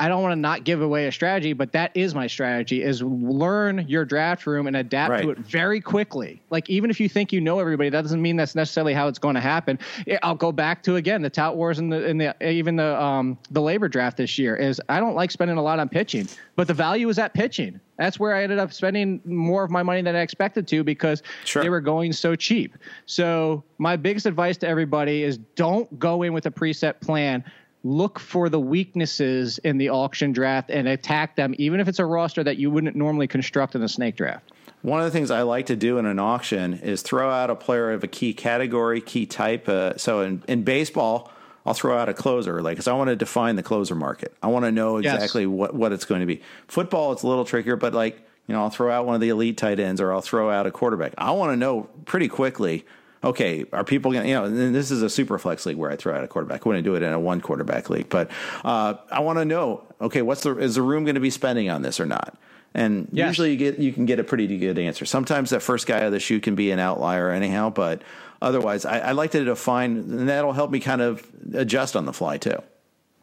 [0.00, 3.02] I don't want to not give away a strategy, but that is my strategy is
[3.02, 5.22] learn your draft room and adapt right.
[5.22, 6.40] to it very quickly.
[6.48, 9.18] Like even if you think you know everybody, that doesn't mean that's necessarily how it's
[9.18, 9.78] going to happen.
[10.22, 13.36] I'll go back to again the tout wars and the, and the even the um
[13.50, 16.66] the LABR draft this year is I don't like spending a lot on pitching, but
[16.66, 17.78] the value is at pitching.
[17.98, 21.22] That's where I ended up spending more of my money than I expected to because
[21.44, 21.62] sure.
[21.62, 22.78] they were going so cheap.
[23.04, 27.44] So my biggest advice to everybody is don't go in with a preset plan
[27.82, 32.04] look for the weaknesses in the auction draft and attack them, even if it's a
[32.04, 34.52] roster that you wouldn't normally construct in a snake draft.
[34.82, 37.54] One of the things I like to do in an auction is throw out a
[37.54, 39.68] player of a key category, key type.
[39.68, 41.30] Uh, so in, in baseball,
[41.66, 44.34] I'll throw out a closer, like, because I want to define the closer market.
[44.42, 45.48] I want to know exactly yes.
[45.48, 46.40] what, what it's going to be.
[46.68, 49.28] Football, it's a little trickier, but like, you know, I'll throw out one of the
[49.28, 51.12] elite tight ends or I'll throw out a quarterback.
[51.18, 52.86] I want to know pretty quickly
[53.22, 55.90] okay, are people going to, you know, and this is a super flex league where
[55.90, 56.64] I throw out a quarterback.
[56.64, 58.30] I wouldn't do it in a one quarterback league, but
[58.64, 61.68] uh, I want to know, okay, what's the, is the room going to be spending
[61.68, 62.36] on this or not?
[62.72, 63.28] And yes.
[63.28, 65.04] usually you get, you can get a pretty good answer.
[65.04, 68.02] Sometimes that first guy out of the shoe can be an outlier anyhow, but
[68.40, 72.12] otherwise I, I like to define, and that'll help me kind of adjust on the
[72.12, 72.62] fly too.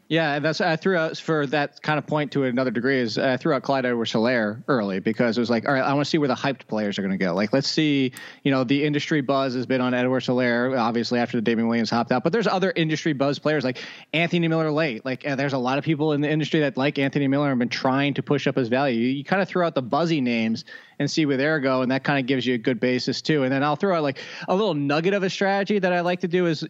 [0.10, 3.36] Yeah, that's I threw out for that kind of point to another degree is I
[3.36, 6.18] threw out Clyde Edwards-Helaire early because it was like, all right, I want to see
[6.18, 7.34] where the hyped players are going to go.
[7.34, 11.42] Like, let's see, you know, the industry buzz has been on Edwards-Helaire, obviously after the
[11.42, 13.80] Damien Williams hopped out, but there's other industry buzz players like
[14.14, 15.04] Anthony Miller late.
[15.04, 17.68] Like, there's a lot of people in the industry that like Anthony Miller and been
[17.68, 18.98] trying to push up his value.
[18.98, 20.64] You, you kind of throw out the buzzy names
[21.00, 23.44] and see where they go, and that kind of gives you a good basis too.
[23.44, 26.22] And then I'll throw out like a little nugget of a strategy that I like
[26.22, 26.66] to do is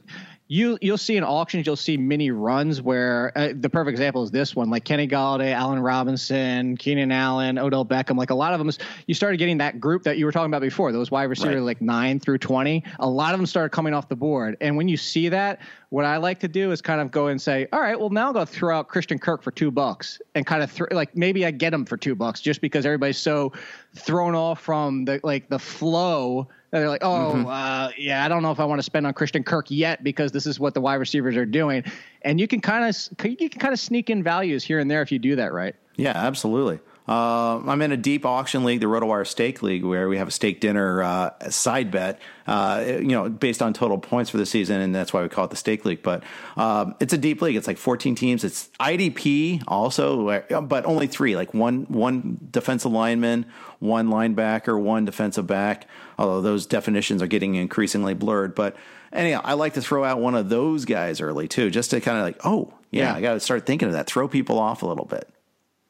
[0.48, 4.32] you you'll see in auctions you'll see mini runs where uh, the perfect example is
[4.32, 8.60] this one like Kenny Golladay, Allen Robinson, Keenan Allen, Odell Beckham like a lot of
[8.60, 8.72] them
[9.08, 11.64] you started getting that group that you were talking about before those wide receivers right.
[11.64, 14.88] like 9 through 20 a lot of them started coming off the board and when
[14.88, 17.80] you see that what I like to do is kind of go and say all
[17.80, 20.73] right well now I'll go throw out Christian Kirk for 2 bucks and kind of
[20.73, 23.54] th- like maybe I get him for 2 bucks just because everybody's so
[23.95, 27.47] thrown off from the like the flow they're like, oh, mm-hmm.
[27.47, 30.34] uh, yeah, I don't know if I want to spend on Christian Kirk yet because
[30.34, 31.84] this is what the wide receivers are doing,
[32.23, 35.02] and you can kind of you can kind of sneak in values here and there
[35.02, 35.76] if you do that right.
[35.95, 36.80] Yeah, absolutely.
[37.08, 40.32] Uh, I'm in a deep auction league, the RotoWire Steak League, where we have a
[40.32, 44.82] steak dinner uh, side bet, uh, you know, based on total points for the season,
[44.82, 46.04] and that's why we call it the Steak League.
[46.04, 46.24] But
[46.58, 48.43] um, it's a deep league; it's like 14 teams.
[48.43, 53.46] It's IDP also, but only three, like one one defensive lineman,
[53.80, 55.88] one linebacker, one defensive back.
[56.17, 58.76] Although those definitions are getting increasingly blurred, but
[59.13, 62.17] anyhow, I like to throw out one of those guys early too, just to kind
[62.17, 63.15] of like, oh yeah, yeah.
[63.15, 65.30] I got to start thinking of that, throw people off a little bit.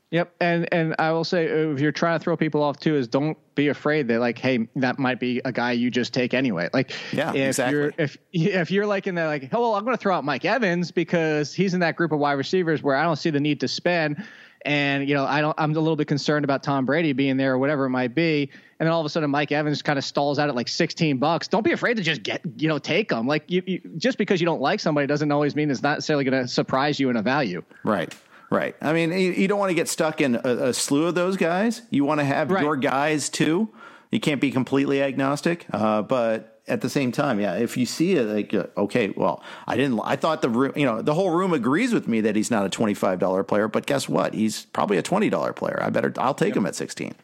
[0.09, 2.95] Yep, and and I will say uh, if you're trying to throw people off too,
[2.95, 6.33] is don't be afraid that like, hey, that might be a guy you just take
[6.33, 6.69] anyway.
[6.73, 7.77] Like, yeah, if exactly.
[7.77, 10.23] You're, if if you're like in there, like, oh well, I'm going to throw out
[10.23, 13.41] Mike Evans because he's in that group of wide receivers where I don't see the
[13.41, 14.23] need to spend,
[14.63, 15.55] and you know I don't.
[15.57, 18.49] I'm a little bit concerned about Tom Brady being there or whatever it might be,
[18.79, 21.17] and then all of a sudden Mike Evans kind of stalls out at like 16
[21.17, 21.49] bucks.
[21.49, 23.27] Don't be afraid to just get you know take them.
[23.27, 26.23] Like you, you just because you don't like somebody doesn't always mean it's not necessarily
[26.23, 27.61] going to surprise you in a value.
[27.83, 28.15] Right.
[28.49, 28.75] Right.
[28.81, 31.35] I mean, you, you don't want to get stuck in a, a, slew of those
[31.35, 31.81] guys.
[31.89, 32.63] You want to have right.
[32.63, 33.69] your guys too.
[34.09, 38.13] You can't be completely agnostic, uh, but at the same time, yeah, if you see
[38.13, 41.31] it, like, uh, okay, well, I didn't, I thought the room, you know, the whole
[41.31, 44.33] room agrees with me that he's not a $25 player, but guess what?
[44.33, 45.79] He's probably a $20 player.
[45.81, 46.57] I better, I'll take yep.
[46.57, 47.15] him at 16.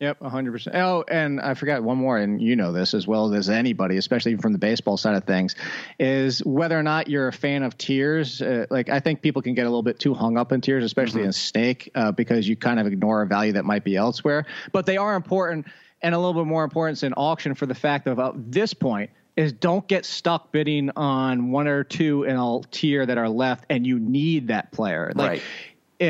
[0.00, 0.74] Yep, 100%.
[0.74, 4.36] Oh, and I forgot one more, and you know this as well as anybody, especially
[4.36, 5.54] from the baseball side of things,
[6.00, 8.42] is whether or not you're a fan of tiers.
[8.42, 10.82] Uh, like, I think people can get a little bit too hung up in tiers,
[10.82, 11.28] especially mm-hmm.
[11.28, 14.46] in snake, uh, because you kind of ignore a value that might be elsewhere.
[14.72, 15.66] But they are important,
[16.02, 19.10] and a little bit more important in auction for the fact of at this point,
[19.36, 23.64] is don't get stuck bidding on one or two in a tier that are left
[23.68, 25.12] and you need that player.
[25.14, 25.42] Like, right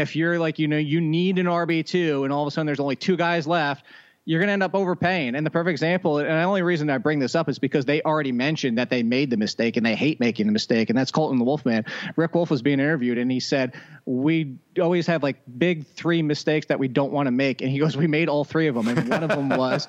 [0.00, 2.66] if you're like you know you need an RB two and all of a sudden
[2.66, 3.84] there's only two guys left,
[4.26, 5.34] you're going to end up overpaying.
[5.34, 8.00] And the perfect example, and the only reason I bring this up is because they
[8.02, 11.10] already mentioned that they made the mistake and they hate making the mistake, and that's
[11.10, 11.84] Colton the Wolfman.
[12.16, 13.74] Rick Wolf was being interviewed, and he said
[14.06, 17.78] we always have like big three mistakes that we don't want to make, and he
[17.78, 19.88] goes, we made all three of them, and one of them was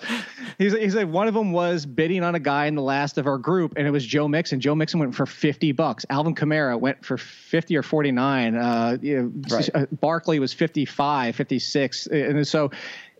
[0.58, 3.18] he said, he said one of them was bidding on a guy in the last
[3.18, 4.60] of our group, and it was Joe Mixon.
[4.60, 6.06] Joe Mixon went for fifty bucks.
[6.10, 8.56] Alvin Kamara went for fifty or forty nine.
[8.56, 10.00] Uh, you know, right.
[10.00, 12.08] Barkley was 55, 56.
[12.08, 12.72] and so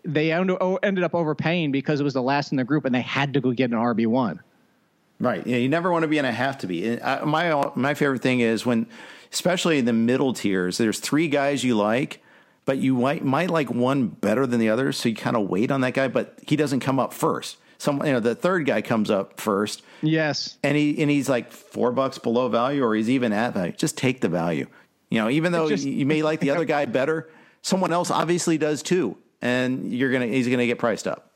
[0.06, 3.34] they ended up overpaying because it was the last in the group and they had
[3.34, 4.40] to go get an RB one.
[5.18, 5.46] Right.
[5.46, 6.98] Yeah, you never want to be in a have to be.
[7.24, 8.86] my my favorite thing is when,
[9.32, 12.22] especially in the middle tiers, there's three guys you like,
[12.66, 15.70] but you might might like one better than the others, so you kind of wait
[15.70, 17.56] on that guy, but he doesn't come up first.
[17.78, 19.82] Some you know the third guy comes up first.
[20.02, 20.58] Yes.
[20.62, 23.72] And he and he's like four bucks below value, or he's even at value.
[23.72, 24.66] Just take the value.
[25.08, 27.30] You know, even though just, you may like the other guy better,
[27.62, 31.32] someone else obviously does too and you're gonna he's gonna get priced up.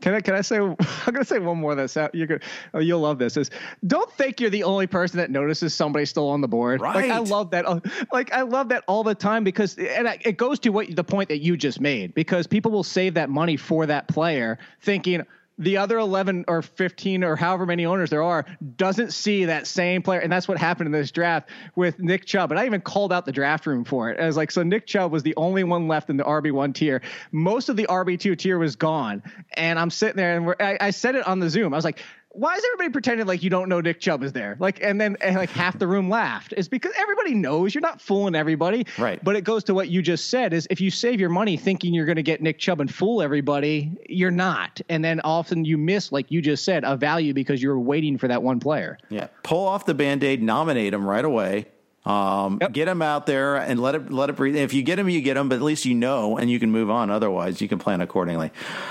[0.00, 0.76] Can I can I say I'm
[1.06, 2.14] gonna say one more that's out.
[2.14, 2.40] you're gonna
[2.74, 3.50] oh, you'll love this is
[3.86, 6.80] don't think you're the only person that notices somebody still on the board.
[6.80, 6.94] Right.
[6.94, 7.66] Like I love that.
[7.66, 7.80] Uh,
[8.12, 11.28] like I love that all the time because and it goes to what the point
[11.28, 15.22] that you just made because people will save that money for that player thinking
[15.62, 18.44] the other 11 or 15 or however many owners there are
[18.76, 20.20] doesn't see that same player.
[20.20, 22.50] And that's what happened in this draft with Nick Chubb.
[22.50, 24.20] And I even called out the draft room for it.
[24.20, 27.00] I was like, so Nick Chubb was the only one left in the RB1 tier.
[27.30, 29.22] Most of the RB2 tier was gone.
[29.54, 31.72] And I'm sitting there and I, I said it on the Zoom.
[31.72, 32.02] I was like,
[32.34, 34.56] why is everybody pretending like you don't know Nick Chubb is there?
[34.58, 36.54] Like, and then and like half the room laughed.
[36.56, 38.86] Is because everybody knows you're not fooling everybody.
[38.98, 39.22] Right.
[39.22, 41.92] But it goes to what you just said: is if you save your money thinking
[41.92, 44.80] you're going to get Nick Chubb and fool everybody, you're not.
[44.88, 48.28] And then often you miss, like you just said, a value because you're waiting for
[48.28, 48.98] that one player.
[49.08, 49.28] Yeah.
[49.42, 51.66] Pull off the band aid, nominate him right away.
[52.04, 52.72] Um, yep.
[52.72, 54.56] Get them out there and let it let it breathe.
[54.56, 56.72] If you get them, you get them, but at least you know and you can
[56.72, 57.10] move on.
[57.10, 58.50] Otherwise, you can plan accordingly.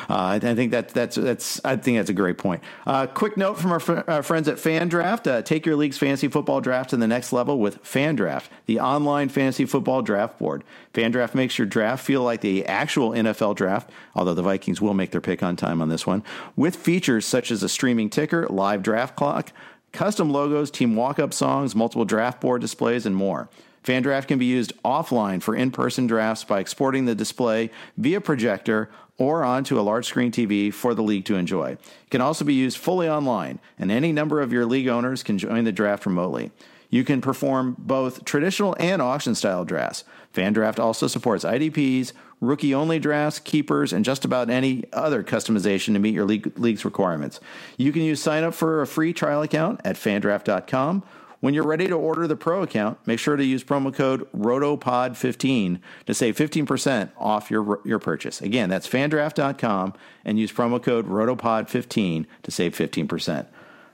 [0.10, 2.64] Uh, I, I, think that that's that's I think that's a great point.
[2.88, 6.30] Uh, quick note from our, fr- our, friends at FanDraft: uh, take your league's fantasy
[6.30, 10.64] football draft to the next level with FanDraft, the online fantasy football draft board.
[10.94, 15.12] FanDraft makes your draft feel like the actual NFL draft, although the Vikings will make
[15.12, 16.24] their pick on time on this one,
[16.56, 19.52] with features such as a streaming ticker, live draft clock
[19.92, 23.50] custom logos, team walk up songs, multiple draft board displays, and more.
[23.84, 28.90] FanDraft can be used offline for in person drafts by exporting the display via projector
[29.18, 31.72] or onto a large screen TV for the league to enjoy.
[31.72, 35.38] It can also be used fully online, and any number of your league owners can
[35.38, 36.52] join the draft remotely.
[36.90, 40.04] You can perform both traditional and auction style drafts.
[40.34, 46.00] FanDraft also supports IDPs, rookie only drafts, keepers, and just about any other customization to
[46.00, 47.40] meet your league, league's requirements.
[47.78, 51.04] You can use sign up for a free trial account at fandraft.com.
[51.40, 55.80] When you're ready to order the pro account, make sure to use promo code ROTOPOD15
[56.06, 58.42] to save 15% off your, your purchase.
[58.42, 63.48] Again, that's fandraft.com and use promo code ROTOPOD15 to save 15%.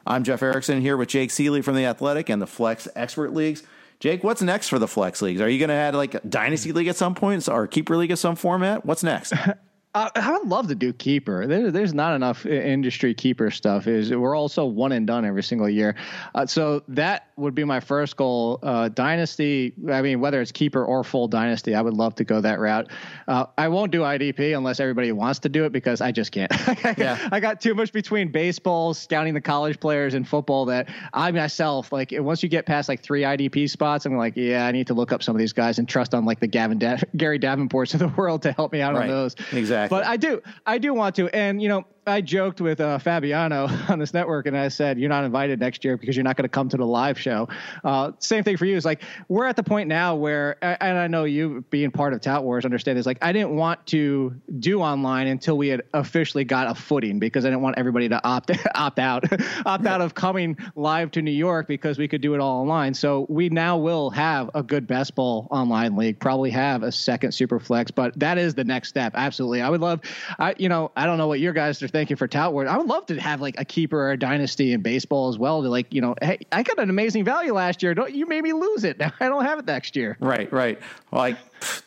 [0.06, 3.64] I'm Jeff Erickson here with Jake Ciely from The Athletic and the Flex Expert Leagues.
[4.00, 5.42] Jake, what's next for the Flex Leagues?
[5.42, 8.12] Are you going to add like a Dynasty League at some point or Keeper League
[8.12, 8.86] at some format?
[8.86, 9.34] What's next?
[9.98, 11.48] Uh, I would love to do keeper.
[11.48, 13.88] There, there's not enough industry keeper stuff.
[13.88, 15.96] Is we're also one and done every single year.
[16.36, 18.60] Uh, so that would be my first goal.
[18.62, 19.74] Uh, dynasty.
[19.92, 22.92] I mean, whether it's keeper or full dynasty, I would love to go that route.
[23.28, 26.52] Uh, I won't do IDP unless everybody wants to do it because I just can't.
[26.98, 27.28] yeah.
[27.32, 31.92] I got too much between baseball, scouting the college players, and football that I myself
[31.92, 32.14] like.
[32.14, 35.12] Once you get past like three IDP spots, I'm like, yeah, I need to look
[35.12, 38.00] up some of these guys and trust on like the Gavin da- Gary Davenports of
[38.00, 39.04] the world to help me out right.
[39.04, 39.36] on those.
[39.52, 39.87] Exactly.
[39.90, 43.68] But I do, I do want to, and you know, I joked with uh, Fabiano
[43.90, 46.44] on this network, and I said, "You're not invited next year because you're not going
[46.44, 47.50] to come to the live show."
[47.84, 48.78] Uh, same thing for you.
[48.78, 52.22] Is like we're at the point now where, and I know you being part of
[52.22, 53.06] Tout Wars understand this.
[53.06, 57.44] Like I didn't want to do online until we had officially got a footing because
[57.46, 59.26] I didn't want everybody to opt opt out,
[59.66, 62.94] opt out of coming live to New York because we could do it all online.
[62.94, 66.20] So we now will have a good best ball online league.
[66.20, 69.12] Probably have a second super flex, but that is the next step.
[69.16, 70.00] Absolutely, I would love.
[70.40, 72.70] I you know I don't know what your guys are thinking thinking for Tout Wars.
[72.70, 75.64] I would love to have like a keeper or a dynasty in baseball as well.
[75.64, 77.96] To like, you know, hey, I got an amazing value last year.
[77.96, 78.98] Don't you made me lose it?
[79.08, 80.18] Now I don't have it next year.
[80.20, 80.80] Right, right.
[81.12, 81.38] Well, like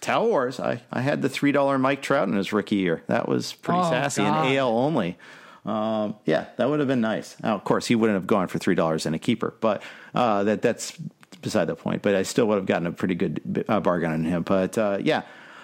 [0.01, 3.03] Tout Wars, I, I had the three dollar Mike Trout in his rookie year.
[3.09, 4.47] That was pretty oh, sassy God.
[4.47, 5.19] and AL only.
[5.65, 7.37] Um, yeah, that would have been nice.
[7.43, 9.83] Now, of course, he wouldn't have gone for three dollars in a keeper, but
[10.15, 10.97] uh, that that's
[11.43, 12.03] beside the point.
[12.03, 14.43] But I still would have gotten a pretty good uh, bargain on him.
[14.43, 15.23] But uh, yeah,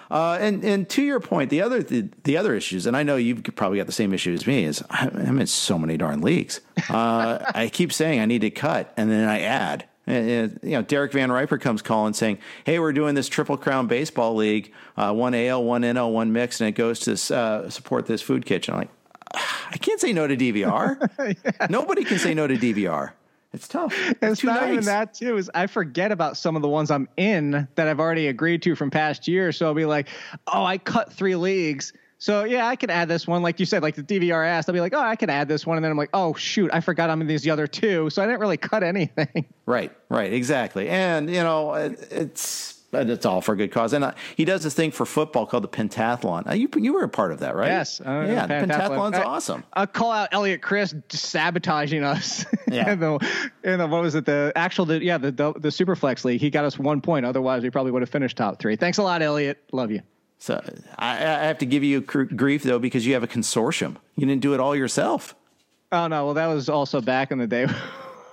[0.09, 3.15] uh, and and to your point, the other the, the, other issues, and I know
[3.15, 4.63] you've probably got the same issue as me.
[4.63, 6.61] Is I'm in so many darn leagues.
[6.89, 9.85] Uh, I keep saying I need to cut, and then I add.
[10.09, 13.87] And, you know, Derek Van Riper comes calling saying, "Hey, we're doing this Triple Crown
[13.87, 18.05] Baseball League, uh, one AL, one NL, one mix, and it goes to uh, support
[18.05, 18.89] this food kitchen." I'm like,
[19.33, 21.09] I can't say no to DVR.
[21.59, 21.67] yeah.
[21.69, 23.11] Nobody can say no to DVR.
[23.53, 23.93] It's tough.
[24.09, 24.73] It's, it's not nice.
[24.73, 25.37] even that too.
[25.37, 28.75] Is I forget about some of the ones I'm in that I've already agreed to
[28.75, 29.57] from past years.
[29.57, 30.09] So I'll be like,
[30.47, 31.93] oh, I cut three leagues.
[32.19, 34.67] So yeah, I can add this one, like you said, like the DVR asked.
[34.67, 36.71] I'll be like, oh, I can add this one, and then I'm like, oh shoot,
[36.73, 39.45] I forgot I'm in these other two, so I didn't really cut anything.
[39.67, 43.93] Right, right, exactly, and you know, it, it's it's all for a good cause.
[43.93, 46.47] And uh, he does this thing for football called the pentathlon.
[46.49, 47.67] Uh, you you were a part of that, right?
[47.67, 47.99] Yes.
[47.99, 48.67] Uh, yeah, pentathlon.
[48.67, 49.63] pentathlon's I, awesome.
[49.73, 52.45] I call out Elliot Chris sabotaging us.
[52.69, 52.91] Yeah.
[52.91, 54.25] in, the, in the, what was it?
[54.25, 56.41] The actual, the, yeah, the, the the Superflex League.
[56.41, 57.25] He got us one point.
[57.25, 58.75] Otherwise, we probably would have finished top three.
[58.75, 59.63] Thanks a lot, Elliot.
[59.71, 60.01] Love you.
[60.37, 60.61] So
[60.97, 63.95] I, I have to give you grief though because you have a consortium.
[64.17, 65.33] You didn't do it all yourself.
[65.93, 66.25] Oh no!
[66.25, 67.67] Well, that was also back in the day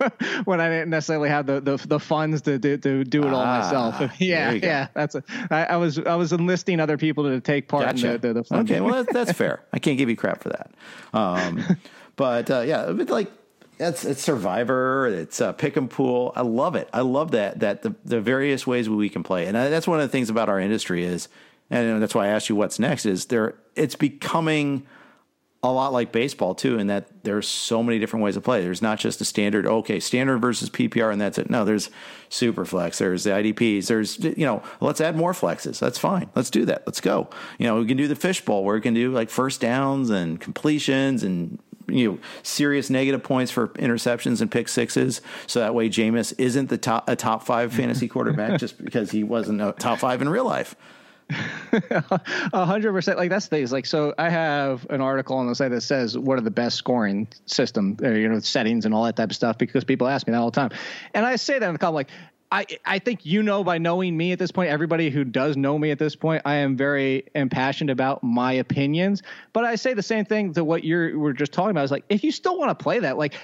[0.45, 3.41] when I didn't necessarily have the, the, the funds to do, to do it all
[3.41, 4.13] ah, myself.
[4.21, 4.89] yeah, yeah.
[4.95, 8.15] That's a, I, I was I was enlisting other people to take part gotcha.
[8.15, 9.63] in the, the, the Okay, well that's, that's fair.
[9.73, 10.71] I can't give you crap for that.
[11.13, 11.79] Um,
[12.17, 13.31] but uh, yeah, but like
[13.79, 16.33] it's it's Survivor, it's uh, pick and pool.
[16.37, 16.89] I love it.
[16.93, 20.09] I love that that the, the various ways we can play, and that's one of
[20.09, 21.29] the things about our industry is,
[21.71, 23.07] and that's why I asked you what's next.
[23.07, 23.55] Is there?
[23.75, 24.87] It's becoming
[25.65, 28.63] a lot like baseball too, in that there's so many different ways to play.
[28.63, 31.51] There's not just a standard, okay, standard versus PPR, and that's it.
[31.51, 31.91] No, there's
[32.29, 35.79] super flex, there's the IDPs, there's you know, let's add more flexes.
[35.79, 36.31] That's fine.
[36.35, 36.83] Let's do that.
[36.87, 37.29] Let's go.
[37.59, 40.41] You know, we can do the fishbowl where we can do like first downs and
[40.41, 41.59] completions and
[41.89, 45.21] you know serious negative points for interceptions and pick sixes.
[45.47, 49.25] So that way, Jameis isn't the top a top five fantasy quarterback just because he
[49.25, 50.75] wasn't a top five in real life.
[51.31, 53.19] A hundred percent.
[53.19, 53.73] Like that's things.
[53.73, 56.77] Like so, I have an article on the site that says what are the best
[56.77, 60.27] scoring system, uh, you know, settings and all that type of stuff because people ask
[60.27, 60.71] me that all the time,
[61.15, 62.11] and I say that in the column like.
[62.53, 65.77] I, I think you know by knowing me at this point, everybody who does know
[65.77, 69.23] me at this point, I am very impassioned about my opinions.
[69.53, 71.83] But I say the same thing to what you were just talking about.
[71.85, 73.35] Is like if you still want to play that, like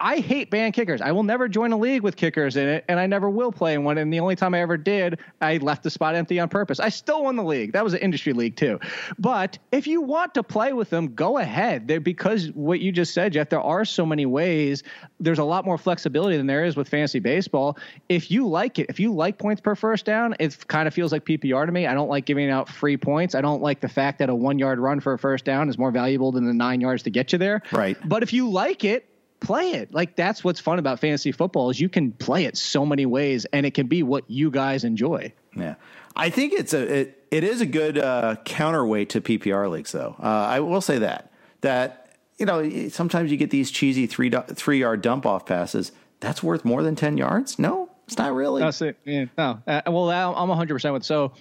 [0.00, 1.00] I hate banned kickers.
[1.00, 3.74] I will never join a league with kickers in it, and I never will play
[3.74, 3.98] in one.
[3.98, 6.78] And the only time I ever did, I left the spot empty on purpose.
[6.78, 7.72] I still won the league.
[7.72, 8.78] That was an industry league too.
[9.18, 12.04] But if you want to play with them, go ahead.
[12.04, 14.84] Because what you just said, Jeff, there are so many ways.
[15.18, 17.76] There's a lot more flexibility than there is with fantasy baseball.
[18.08, 21.10] If you like it, if you like points per first down, it kind of feels
[21.10, 21.88] like PPR to me.
[21.88, 23.34] I don't like giving out free points.
[23.34, 25.76] I don't like the fact that a one yard run for a first down is
[25.76, 27.62] more valuable than the nine yards to get you there.
[27.72, 27.96] Right.
[28.04, 29.07] But if you like it,
[29.40, 29.92] play it.
[29.92, 33.44] Like that's what's fun about fantasy football is you can play it so many ways
[33.46, 35.32] and it can be what you guys enjoy.
[35.56, 35.74] Yeah.
[36.16, 40.16] I think it's a it, it is a good uh, counterweight to PPR leagues though.
[40.18, 41.30] Uh, I will say that
[41.60, 45.92] that you know sometimes you get these cheesy three three yard dump off passes.
[46.20, 47.58] That's worth more than ten yards.
[47.58, 48.62] No, it's not really.
[48.62, 48.96] That's it.
[49.04, 49.62] Yeah, no.
[49.66, 51.32] Uh, well, I'm 100 percent with so.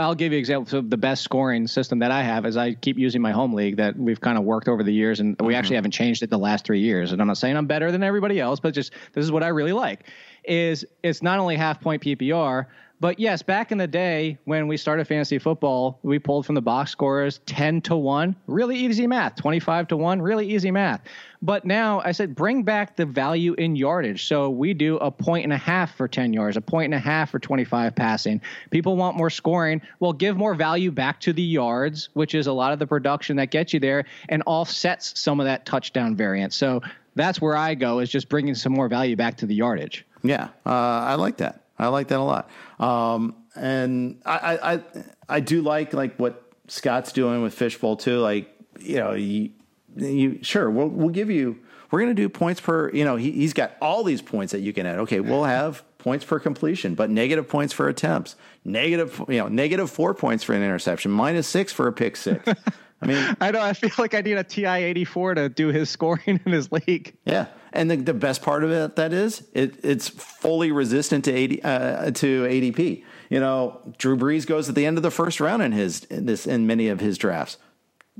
[0.00, 2.98] I'll give you examples of the best scoring system that I have as I keep
[2.98, 5.58] using my home league that we've kind of worked over the years and we mm-hmm.
[5.58, 7.12] actually haven't changed it the last three years.
[7.12, 9.48] And I'm not saying I'm better than everybody else, but just this is what I
[9.48, 10.08] really like
[10.44, 12.66] is it's not only half point PPR,
[13.00, 16.60] but yes, back in the day when we started fantasy football, we pulled from the
[16.60, 21.00] box scores 10 to 1, really easy math, 25 to 1, really easy math.
[21.40, 24.26] But now I said bring back the value in yardage.
[24.26, 26.98] So we do a point and a half for 10 yards, a point and a
[26.98, 28.42] half for 25 passing.
[28.70, 29.80] People want more scoring.
[29.98, 33.36] Well, give more value back to the yards, which is a lot of the production
[33.36, 36.54] that gets you there and offsets some of that touchdown variance.
[36.54, 36.82] So
[37.14, 40.04] that's where I go is just bringing some more value back to the yardage.
[40.22, 41.64] Yeah, uh, I like that.
[41.80, 42.50] I like that a lot.
[42.78, 44.80] Um, and I, I,
[45.28, 48.18] I do like like what Scott's doing with Fishbowl too.
[48.18, 49.50] Like, you know, you,
[49.96, 51.58] you sure we'll we'll give you.
[51.90, 52.90] We're going to do points per.
[52.90, 55.00] You know, he, he's got all these points that you can add.
[55.00, 59.90] Okay, we'll have points per completion, but negative points for attempts, negative, you know, negative
[59.90, 62.48] four points for an interception, minus six for a pick six.
[63.02, 63.60] I mean, I know.
[63.60, 66.70] I feel like I need a TI eighty four to do his scoring in his
[66.70, 67.16] league.
[67.24, 71.32] Yeah, and the, the best part of it that is it, it's fully resistant to
[71.32, 73.04] 80, uh, to ADP.
[73.28, 76.26] You know, Drew Brees goes at the end of the first round in his in
[76.26, 77.58] this in many of his drafts.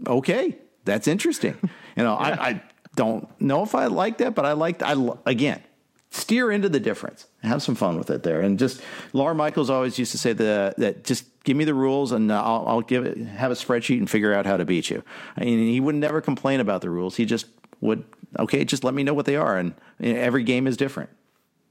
[0.06, 1.56] Okay, that's interesting.
[1.96, 2.62] You know, I, I
[2.94, 4.94] don't know if I like that, but I like I
[5.26, 5.60] again
[6.10, 7.26] steer into the difference.
[7.42, 8.80] Have some fun with it there, and just
[9.12, 12.64] Lawr Michaels always used to say that that just give me the rules and I'll,
[12.66, 15.02] I'll give it have a spreadsheet and figure out how to beat you.
[15.36, 17.16] I mean, he would never complain about the rules.
[17.16, 17.46] He just
[17.80, 18.04] would
[18.38, 21.10] okay, just let me know what they are, and every game is different.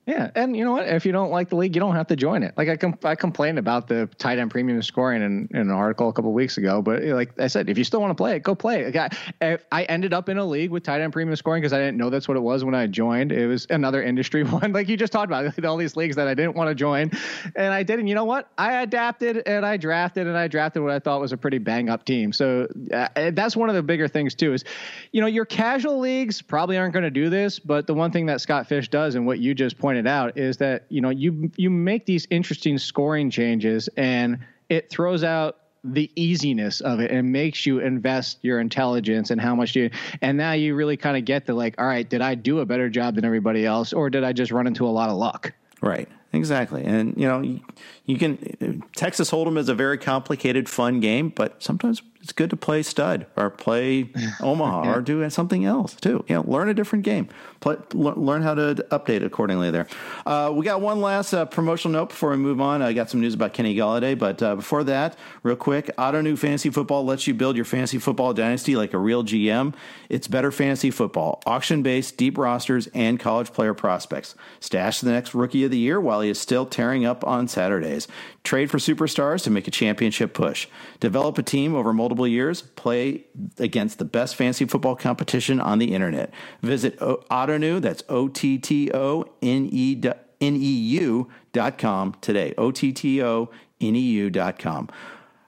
[0.10, 0.88] Yeah, and you know what?
[0.88, 2.56] If you don't like the league, you don't have to join it.
[2.58, 6.10] Like I, com- I complained about the tight end premium scoring in, in an article
[6.10, 8.36] a couple weeks ago, but eh, like I said, if you still want to play
[8.36, 8.96] it, go play it.
[8.96, 11.74] Like I, eh, I ended up in a league with tight end premium scoring because
[11.74, 13.32] I didn't know that's what it was when I joined.
[13.32, 16.34] It was another industry one, like you just talked about, all these leagues that I
[16.34, 17.12] didn't want to join,
[17.56, 18.00] and I did.
[18.00, 18.50] And you know what?
[18.58, 21.88] I adapted and I drafted and I drafted what I thought was a pretty bang
[21.88, 22.34] up team.
[22.34, 24.54] So uh, that's one of the bigger things too.
[24.54, 24.64] Is
[25.12, 28.26] you know your casual leagues probably aren't going to do this, but the one thing
[28.26, 31.10] that Scott Fish does and what you just pointed pointed out is that you know
[31.10, 34.40] you you make these interesting scoring changes and
[34.70, 39.56] it throws out the easiness of it and makes you invest your intelligence and how
[39.56, 39.90] much you
[40.22, 42.66] and now you really kind of get the like all right did i do a
[42.66, 45.54] better job than everybody else or did i just run into a lot of luck?
[45.82, 47.60] Right exactly and you know you,
[48.06, 52.58] you can texas hold'em is a very complicated fun game but sometimes it's good to
[52.58, 54.10] play stud or play
[54.42, 54.96] Omaha yeah.
[54.96, 56.24] or do something else too.
[56.28, 57.30] You know, learn a different game.
[57.62, 59.72] Play, learn how to update accordingly.
[59.72, 59.88] There,
[60.26, 62.82] uh, we got one last uh, promotional note before we move on.
[62.82, 66.70] I got some news about Kenny Golladay, but uh, before that, real quick, Ottoneu Fantasy
[66.70, 69.74] Football lets you build your fantasy football dynasty like a real GM.
[70.10, 74.36] It's better fantasy football, auction based, deep rosters, and college player prospects.
[74.60, 78.08] Stash the next rookie of the year while he is still tearing up on Saturdays.
[78.44, 80.68] Trade for superstars to make a championship push.
[81.00, 82.62] Develop a team over multiple years.
[82.62, 83.26] Play
[83.58, 86.34] against the best fantasy football competition on the internet.
[86.62, 90.02] Visit Ottoneu, that's O T T O N E
[90.42, 92.54] N E U dot com today.
[92.58, 93.50] O T T O
[93.82, 94.90] N E U dot com.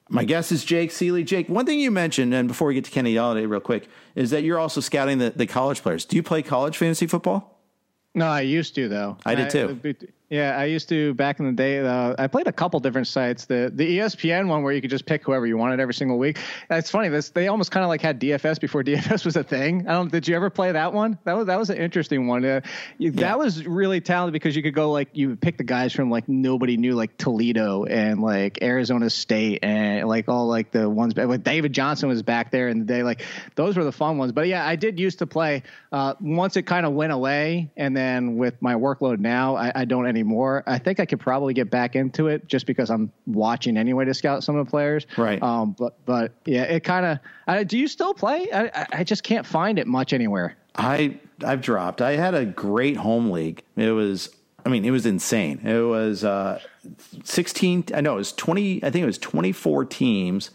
[0.09, 1.25] My guest is Jake Ciely.
[1.25, 4.31] Jake, one thing you mentioned, and before we get to Kenny Golladay real quick, is
[4.31, 6.03] that you're also scouting the, the college players.
[6.03, 7.61] Do you play college fantasy football?
[8.13, 9.17] No, I used to though.
[9.25, 9.79] I did too.
[9.85, 9.95] I,
[10.31, 11.79] yeah, I used to back in the day.
[11.79, 13.45] Uh, I played a couple different sites.
[13.45, 16.39] The the ESPN one where you could just pick whoever you wanted every single week.
[16.69, 17.09] That's funny.
[17.09, 19.89] This they almost kind of like had DFS before DFS was a thing.
[19.89, 20.09] I don't.
[20.09, 21.19] Did you ever play that one?
[21.25, 22.45] That was that was an interesting one.
[22.45, 22.61] Uh,
[22.97, 23.27] you, yeah.
[23.27, 26.29] That was really talented because you could go like you pick the guys from like
[26.29, 31.13] nobody knew like Toledo and like Arizona State and like all like the ones.
[31.17, 33.03] Like David Johnson was back there in the day.
[33.03, 33.23] Like
[33.55, 34.31] those were the fun ones.
[34.31, 35.63] But yeah, I did used to play.
[35.91, 39.83] Uh, once it kind of went away, and then with my workload now, I, I
[39.83, 40.63] don't anymore anymore.
[40.67, 44.13] I think I could probably get back into it just because I'm watching anyway to
[44.13, 45.07] scout some of the players.
[45.17, 45.41] Right.
[45.41, 47.67] Um, but but yeah, it kind of.
[47.67, 48.47] Do you still play?
[48.53, 50.55] I I just can't find it much anywhere.
[50.75, 52.01] I I've dropped.
[52.01, 53.63] I had a great home league.
[53.75, 54.29] It was.
[54.63, 55.59] I mean, it was insane.
[55.65, 56.59] It was uh,
[57.23, 57.85] 16.
[57.95, 58.83] I know it was 20.
[58.83, 60.51] I think it was 24 teams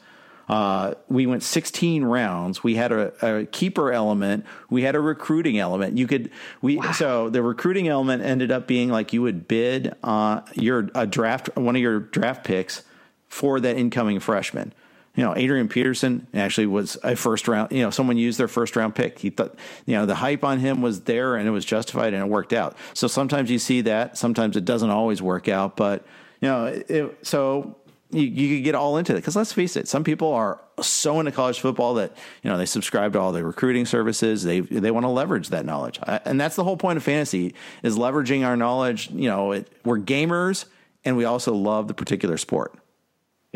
[0.48, 2.62] uh, we went 16 rounds.
[2.62, 4.44] We had a, a, keeper element.
[4.70, 5.98] We had a recruiting element.
[5.98, 6.30] You could
[6.62, 6.92] we wow.
[6.92, 11.56] so the recruiting element ended up being like you would bid uh, your a draft
[11.56, 12.84] one of your draft picks
[13.28, 14.72] for that incoming freshman.
[15.16, 17.72] You know, Adrian Peterson actually was a first round.
[17.72, 19.18] You know, someone used their first round pick.
[19.18, 19.54] He thought,
[19.86, 22.52] you know, the hype on him was there and it was justified and it worked
[22.52, 22.76] out.
[22.92, 24.18] So sometimes you see that.
[24.18, 25.76] Sometimes it doesn't always work out.
[25.76, 26.04] But
[26.40, 27.76] you know, it, so
[28.10, 31.18] you, you could get all into it because let's face it, some people are so
[31.18, 34.42] into college football that you know they subscribe to all the recruiting services.
[34.44, 37.96] They they want to leverage that knowledge, and that's the whole point of fantasy is
[37.96, 39.10] leveraging our knowledge.
[39.10, 40.66] You know, it, we're gamers,
[41.04, 42.74] and we also love the particular sport.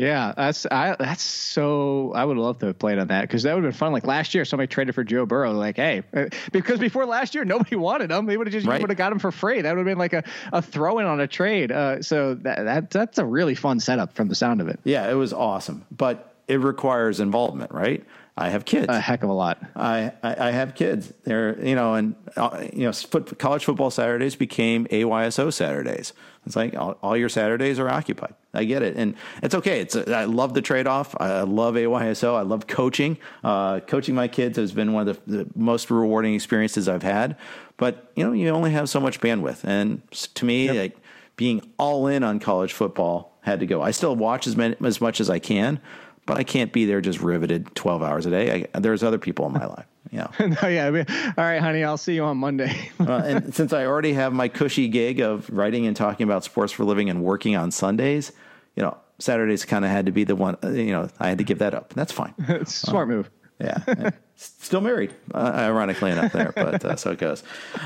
[0.01, 3.53] Yeah, that's I that's so I would love to have played on that because that
[3.53, 3.93] would have been fun.
[3.93, 5.51] Like last year, somebody traded for Joe Burrow.
[5.51, 8.25] Like, hey, uh, because before last year, nobody wanted him.
[8.25, 8.81] They would have just right.
[8.81, 9.61] would have got him for free.
[9.61, 10.23] That would have been like a,
[10.53, 11.71] a throw in on a trade.
[11.71, 14.79] Uh, so that, that that's a really fun setup from the sound of it.
[14.85, 18.05] Yeah, it was awesome, but it requires involvement, right?
[18.35, 18.87] I have kids.
[18.89, 19.61] A heck of a lot.
[19.75, 21.13] I, I, I have kids.
[21.23, 26.13] They're you know, and uh, you know, foot, college football Saturdays became AYSO Saturdays.
[26.45, 28.33] It's like all, all, your Saturdays are occupied.
[28.53, 29.79] I get it, and it's okay.
[29.79, 31.15] It's I love the trade off.
[31.19, 32.35] I love AYSO.
[32.35, 33.17] I love coaching.
[33.43, 37.37] Uh, coaching my kids has been one of the, the most rewarding experiences I've had.
[37.77, 40.75] But you know, you only have so much bandwidth, and to me, yep.
[40.75, 40.97] like
[41.35, 43.81] being all in on college football had to go.
[43.81, 45.79] I still watch as many, as much as I can,
[46.25, 48.67] but I can't be there just riveted 12 hours a day.
[48.73, 49.85] I, there's other people in my life.
[50.11, 50.27] Yeah.
[50.39, 50.87] no, yeah.
[50.87, 52.89] I mean, all right, honey, I'll see you on Monday.
[52.99, 56.73] uh, and since I already have my cushy gig of writing and talking about sports
[56.73, 58.31] for a living and working on Sundays,
[58.75, 61.43] you know, Saturdays kind of had to be the one, you know, I had to
[61.43, 61.93] give that up.
[61.93, 62.33] That's fine.
[62.39, 63.29] it's smart uh, move.
[63.61, 64.11] Yeah.
[64.35, 67.43] Still married, uh, ironically enough, there, but uh, so it goes.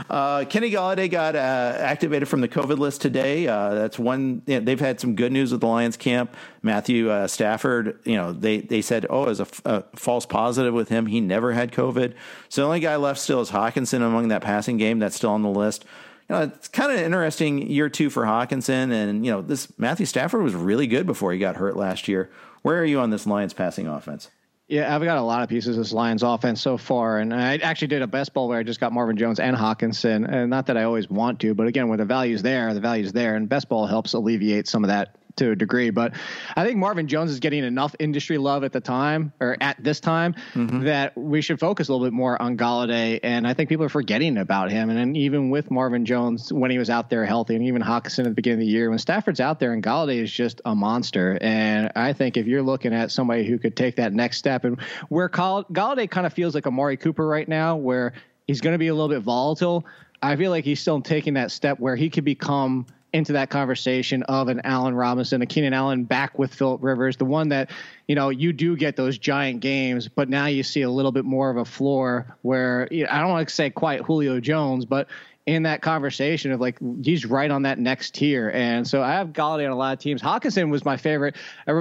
[0.10, 1.40] Uh, Kenny Golladay got uh,
[1.80, 3.46] activated from the COVID list today.
[3.46, 4.42] Uh, that's one.
[4.46, 6.34] You know, they've had some good news with the Lions camp.
[6.62, 10.88] Matthew uh, Stafford, you know, they they said, oh, as a, a, false positive with
[10.88, 12.14] him, he never had COVID.
[12.48, 15.00] So the only guy left still is Hockenson among that passing game.
[15.00, 15.84] That's still on the list.
[16.30, 20.06] You know, it's kind of interesting year two for Hockenson, and you know, this Matthew
[20.06, 22.32] Stafford was really good before he got hurt last year.
[22.62, 24.30] Where are you on this Lions passing offense?
[24.68, 27.58] Yeah, I've got a lot of pieces of this Lions offense so far, and I
[27.58, 30.66] actually did a best ball where I just got Marvin Jones and Hockenson, and not
[30.66, 33.48] that I always want to, but again, when the value's there, the value's there, and
[33.48, 35.90] best ball helps alleviate some of that to a degree.
[35.90, 36.14] But
[36.56, 40.00] I think Marvin Jones is getting enough industry love at the time or at this
[40.00, 40.84] time mm-hmm.
[40.84, 43.20] that we should focus a little bit more on Golladay.
[43.24, 44.90] And I think people are forgetting about him.
[44.90, 48.20] And then even with Marvin Jones when he was out there healthy, and even Hockenson
[48.20, 50.76] at the beginning of the year, when Stafford's out there and Golladay is just a
[50.76, 51.38] monster.
[51.42, 54.80] And I think if you're looking at somebody who could take that next step, and
[55.10, 58.14] where Golladay kind of feels like Amari Cooper right now, where
[58.48, 59.86] he's going to be a little bit volatile.
[60.22, 64.24] I feel like he's still taking that step where he could become into that conversation
[64.24, 67.72] of an Allen Robinson, a Keenan Allen back with Philip Rivers, the one that,
[68.10, 71.24] you know, you do get those giant games, but now you see a little bit
[71.24, 74.84] more of a floor where you know, I don't want to say quite Julio Jones,
[74.84, 75.08] but
[75.46, 78.50] in that conversation of like he's right on that next tier.
[78.54, 80.22] And so I have Golladay on a lot of teams.
[80.22, 81.38] Hockenson was my favorite.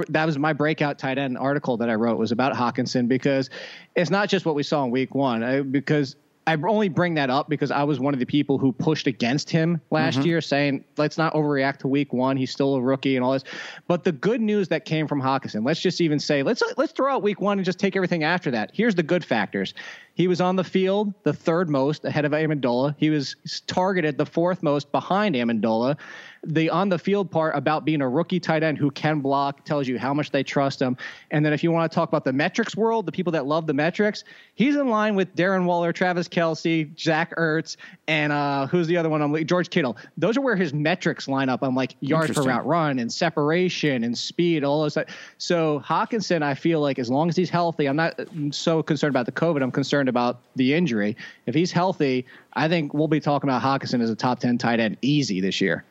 [0.07, 3.49] That was my breakout tight end article that I wrote was about Hockenson because
[3.93, 5.43] it's not just what we saw in week one.
[5.43, 6.15] Uh, because
[6.47, 9.49] I only bring that up because I was one of the people who pushed against
[9.49, 10.27] him last mm-hmm.
[10.27, 12.37] year, saying let's not overreact to week one.
[12.37, 13.43] He's still a rookie and all this.
[13.87, 17.15] But the good news that came from Hockenson, let's just even say let's let's throw
[17.15, 18.69] out week one and just take everything after that.
[18.73, 19.73] Here's the good factors.
[20.15, 22.95] He was on the field the third most ahead of Amendola.
[22.97, 23.35] He was
[23.67, 25.97] targeted the fourth most behind Amendola
[26.45, 29.87] the on the field part about being a rookie tight end who can block tells
[29.87, 30.95] you how much they trust him.
[31.31, 33.67] And then if you want to talk about the metrics world, the people that love
[33.67, 38.87] the metrics, he's in line with Darren Waller, Travis Kelce, Zach Ertz, and uh, who's
[38.87, 39.21] the other one?
[39.21, 39.97] I'm like George Kittle.
[40.17, 41.63] Those are where his metrics line up.
[41.63, 44.97] I'm like yards per route run and separation and speed, all those.
[45.37, 48.19] So Hockenson, I feel like as long as he's healthy, I'm not
[48.51, 49.63] so concerned about the COVID.
[49.63, 51.17] I'm concerned about the injury.
[51.45, 54.79] If he's healthy, I think we'll be talking about Hockenson as a top ten tight
[54.79, 55.83] end easy this year.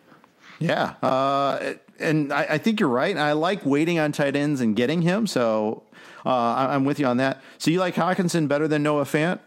[0.59, 3.17] Yeah, uh, and I, I, think you're right.
[3.17, 5.27] I like waiting on tight ends and getting him.
[5.27, 5.83] So
[6.25, 7.43] uh, I'm with you on that.
[7.59, 9.41] So you like Hockenson better than Noah Fant?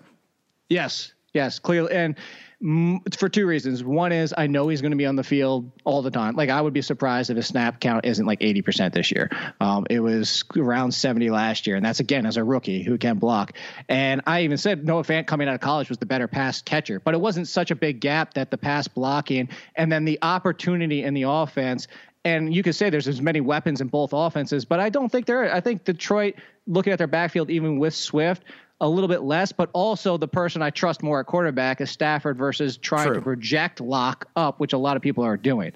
[0.70, 1.94] Yes, yes, clearly.
[1.94, 2.16] And
[2.60, 3.84] for two reasons.
[3.84, 6.36] One is I know he's going to be on the field all the time.
[6.36, 9.30] Like I would be surprised if his snap count isn't like 80% this year.
[9.62, 13.20] Um, it was around 70 last year, and that's again as a rookie who can
[13.20, 13.54] block.
[13.88, 17.00] And I even said Noah Fant coming out of college was the better pass catcher,
[17.00, 21.04] but it wasn't such a big gap that the pass blocking and then the opportunity
[21.04, 21.88] in the offense.
[22.26, 25.28] And you could say there's as many weapons in both offenses, but I don't think
[25.28, 25.54] there.
[25.54, 26.36] I think Detroit,
[26.66, 28.44] looking at their backfield, even with Swift,
[28.80, 32.38] a little bit less, but also the person I trust more at quarterback is Stafford
[32.38, 33.16] versus trying True.
[33.16, 35.74] to project lock up, which a lot of people are doing.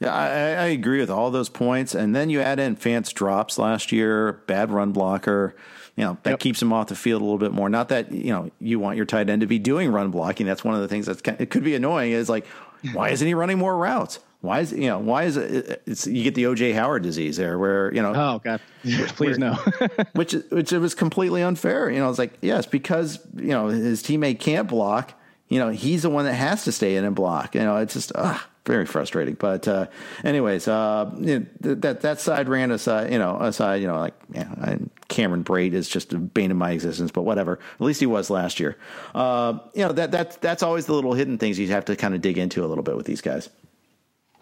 [0.00, 1.94] Yeah, I, I, agree with all those points.
[1.94, 5.56] And then you add in Fant's drops last year, bad run blocker.
[5.96, 6.38] You know, that yep.
[6.38, 7.68] keeps him off the field a little bit more.
[7.68, 10.46] Not that, you know, you want your tight end to be doing run blocking.
[10.46, 12.46] That's one of the things that's it could be annoying is like,
[12.92, 14.20] why isn't he running more routes?
[14.40, 15.82] Why is you know why is it?
[15.86, 18.12] It's you get the OJ Howard disease there, where you know.
[18.14, 19.54] Oh God, please where, no.
[20.12, 21.90] which which it was completely unfair.
[21.90, 25.14] You know, it's like yes, because you know his teammate can't block.
[25.48, 27.54] You know, he's the one that has to stay in and block.
[27.56, 29.34] You know, it's just uh, very frustrating.
[29.34, 29.86] But uh,
[30.22, 33.12] anyways, uh, you know, that that side ran aside.
[33.12, 33.80] You know, aside.
[33.80, 34.78] You know, like yeah, I,
[35.08, 37.10] Cameron Brate is just a bane of my existence.
[37.10, 37.58] But whatever.
[37.74, 38.76] At least he was last year.
[39.16, 42.14] Uh, you know that that that's always the little hidden things you have to kind
[42.14, 43.48] of dig into a little bit with these guys.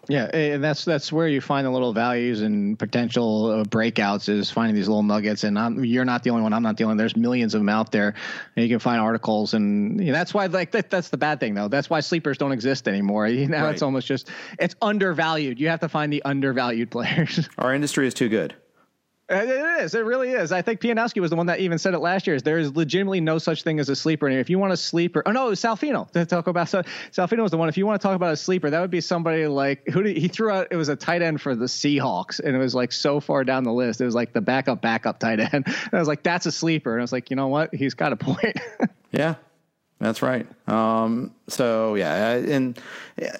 [0.09, 4.49] Yeah, and that's that's where you find the little values and potential uh, breakouts is
[4.49, 5.43] finding these little nuggets.
[5.43, 6.53] And I'm, you're not the only one.
[6.53, 6.97] I'm not the only.
[6.97, 8.13] There's millions of them out there,
[8.55, 9.53] and you can find articles.
[9.53, 11.67] And you know, that's why like that, that's the bad thing though.
[11.67, 13.27] That's why sleepers don't exist anymore.
[13.37, 13.73] You know, right.
[13.73, 15.59] it's almost just it's undervalued.
[15.59, 17.47] You have to find the undervalued players.
[17.57, 18.55] Our industry is too good.
[19.29, 19.93] It is.
[19.93, 20.53] It really is.
[20.53, 22.37] I think Pianowski was the one that even said it last year.
[22.37, 24.25] Is there is legitimately no such thing as a sleeper.
[24.27, 26.69] And if you want a sleeper, oh no, it was Salfino to talk about.
[26.69, 27.67] So Salfino was the one.
[27.67, 30.15] If you want to talk about a sleeper, that would be somebody like who did,
[30.15, 30.67] he threw out.
[30.71, 33.65] It was a tight end for the Seahawks, and it was like so far down
[33.65, 33.99] the list.
[33.99, 35.65] It was like the backup, backup tight end.
[35.87, 36.93] And I was like, that's a sleeper.
[36.93, 37.73] And I was like, you know what?
[37.73, 38.57] He's got a point.
[39.11, 39.35] yeah,
[39.99, 40.47] that's right.
[40.69, 42.79] Um, so yeah, and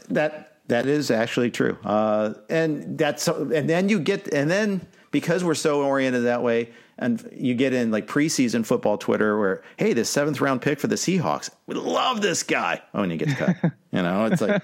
[0.10, 1.78] that that is actually true.
[1.84, 6.72] Uh, and that's and then you get and then because we're so oriented that way,
[7.00, 10.88] and you get in like preseason football Twitter where, hey, this seventh round pick for
[10.88, 12.82] the Seahawks, we love this guy.
[12.94, 13.56] Oh, and he gets cut.
[13.92, 14.64] you know, it's like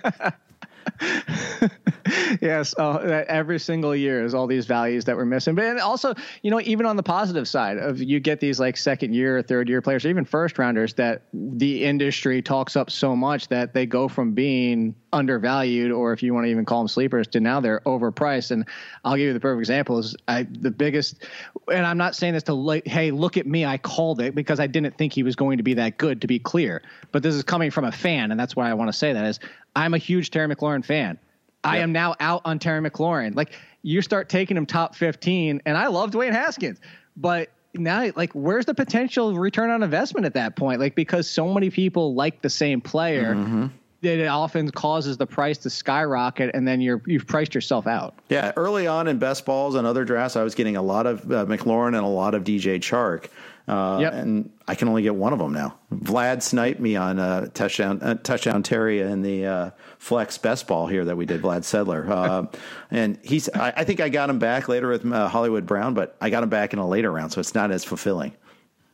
[2.42, 5.56] yes, uh, every single year is all these values that we're missing.
[5.56, 8.78] But and also, you know, even on the positive side of you get these like
[8.78, 13.16] second year, third year players, or even first rounders that the industry talks up so
[13.16, 16.88] much that they go from being undervalued, or if you want to even call them
[16.88, 18.52] sleepers, to now they're overpriced.
[18.52, 18.66] And
[19.06, 21.24] I'll give you the perfect example is I, the biggest,
[21.72, 24.60] and I'm not saying this to like, hey, look at me, I called it because
[24.60, 26.22] I didn't think he was going to be that good.
[26.22, 26.82] To be clear,
[27.12, 29.26] but this is coming from a fan, and that's why I want to say that
[29.26, 29.40] is
[29.76, 31.20] I'm a huge Terry McLaurin fan.
[31.64, 33.36] I am now out on Terry McLaurin.
[33.36, 33.54] Like
[33.84, 36.80] you start taking him top 15, and I love Dwayne Haskins,
[37.16, 40.80] but now like where's the potential return on investment at that point?
[40.80, 43.36] Like because so many people like the same player.
[43.36, 43.68] Mm-hmm.
[44.02, 48.14] That it often causes the price to skyrocket, and then you're you've priced yourself out.
[48.28, 51.32] Yeah, early on in best balls and other drafts, I was getting a lot of
[51.32, 53.30] uh, McLaurin and a lot of DJ Chark.
[53.68, 54.14] Uh, yep.
[54.14, 55.78] And I can only get one of them now.
[55.93, 60.88] Vlad sniped me on a touchdown, uh, touchdown Terry in the uh, flex best ball
[60.88, 62.07] here that we did, Vlad Sedler.
[62.09, 62.47] Uh,
[62.91, 66.18] and he's, I, I, think I got him back later with uh, Hollywood Brown, but
[66.20, 68.34] I got him back in a later round, so it's not as fulfilling.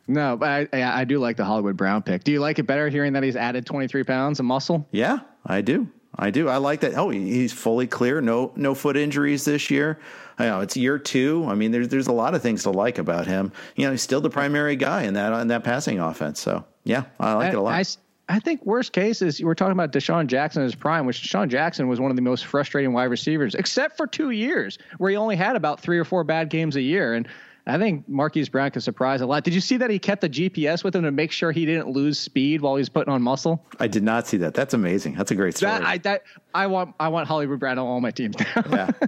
[0.07, 2.23] No, but I, I do like the Hollywood Brown pick.
[2.23, 4.87] Do you like it better hearing that he's added 23 pounds of muscle?
[4.91, 5.87] Yeah, I do.
[6.15, 6.49] I do.
[6.49, 6.95] I like that.
[6.95, 8.19] Oh, he's fully clear.
[8.19, 9.99] No, no foot injuries this year.
[10.39, 11.45] I know it's year two.
[11.47, 13.51] I mean, there's there's a lot of things to like about him.
[13.75, 16.39] You know, he's still the primary guy in that in that passing offense.
[16.39, 17.73] So yeah, I like I, it a lot.
[17.73, 21.21] I, I think worst case is we're talking about DeSean Jackson in his prime, which
[21.23, 25.11] DeSean Jackson was one of the most frustrating wide receivers, except for two years where
[25.11, 27.15] he only had about three or four bad games a year.
[27.15, 27.27] And
[27.65, 29.43] I think Marquise Brown can surprise a lot.
[29.43, 31.89] Did you see that he kept the GPS with him to make sure he didn't
[31.89, 33.65] lose speed while he was putting on muscle?
[33.79, 34.53] I did not see that.
[34.53, 35.15] That's amazing.
[35.15, 35.73] That's a great story.
[35.73, 36.23] That, I, that,
[36.53, 38.63] I want I want Hollywood Brown on all my teams now.
[38.69, 38.91] yeah.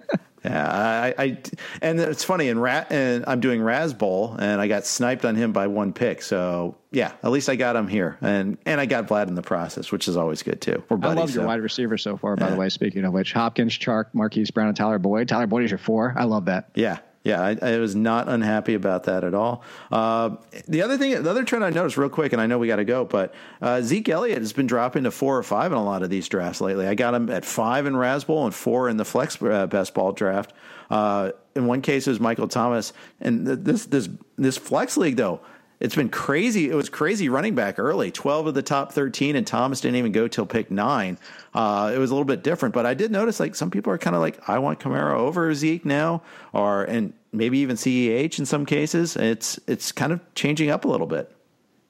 [0.44, 1.38] Yeah, I, I,
[1.84, 2.50] and it's funny.
[2.50, 6.24] And rat, and I'm doing Razzball, and I got sniped on him by one pick.
[6.24, 9.44] So yeah, at least I got him here, and and I got Vlad in the
[9.44, 10.84] process, which is always good too.
[10.90, 11.40] We're buddies, I love so.
[11.40, 12.36] your wide receiver so far.
[12.36, 12.52] By yeah.
[12.54, 15.28] the way, speaking of which, Hopkins, Chark, Marquise Brown, and Tyler Boyd.
[15.28, 16.16] Tyler Boyd is your four.
[16.18, 16.70] I love that.
[16.74, 19.64] Yeah, yeah, I, I, was not unhappy about that at all.
[19.92, 22.68] Uh, the other thing, the other trend I noticed real quick, and I know we
[22.68, 25.78] got to go, but uh, Zeke Elliott has been dropping to four or five in
[25.78, 26.88] a lot of these drafts lately.
[26.88, 30.14] I got him at five in Razzball and four in the Flex uh, Best Ball
[30.14, 30.54] draft.
[30.90, 35.42] Uh, in one case, it was Michael Thomas, and this this this Flex League though
[35.82, 36.70] it's been crazy.
[36.70, 38.12] It was crazy running back early.
[38.12, 41.18] Twelve of the top thirteen, and Thomas didn't even go till pick nine.
[41.54, 43.98] Uh, it was a little bit different, but I did notice like some people are
[43.98, 46.22] kind of like, I want Kamara over Zeke now,
[46.54, 49.18] or and maybe even CEH in some cases.
[49.18, 51.36] It's it's kind of changing up a little bit.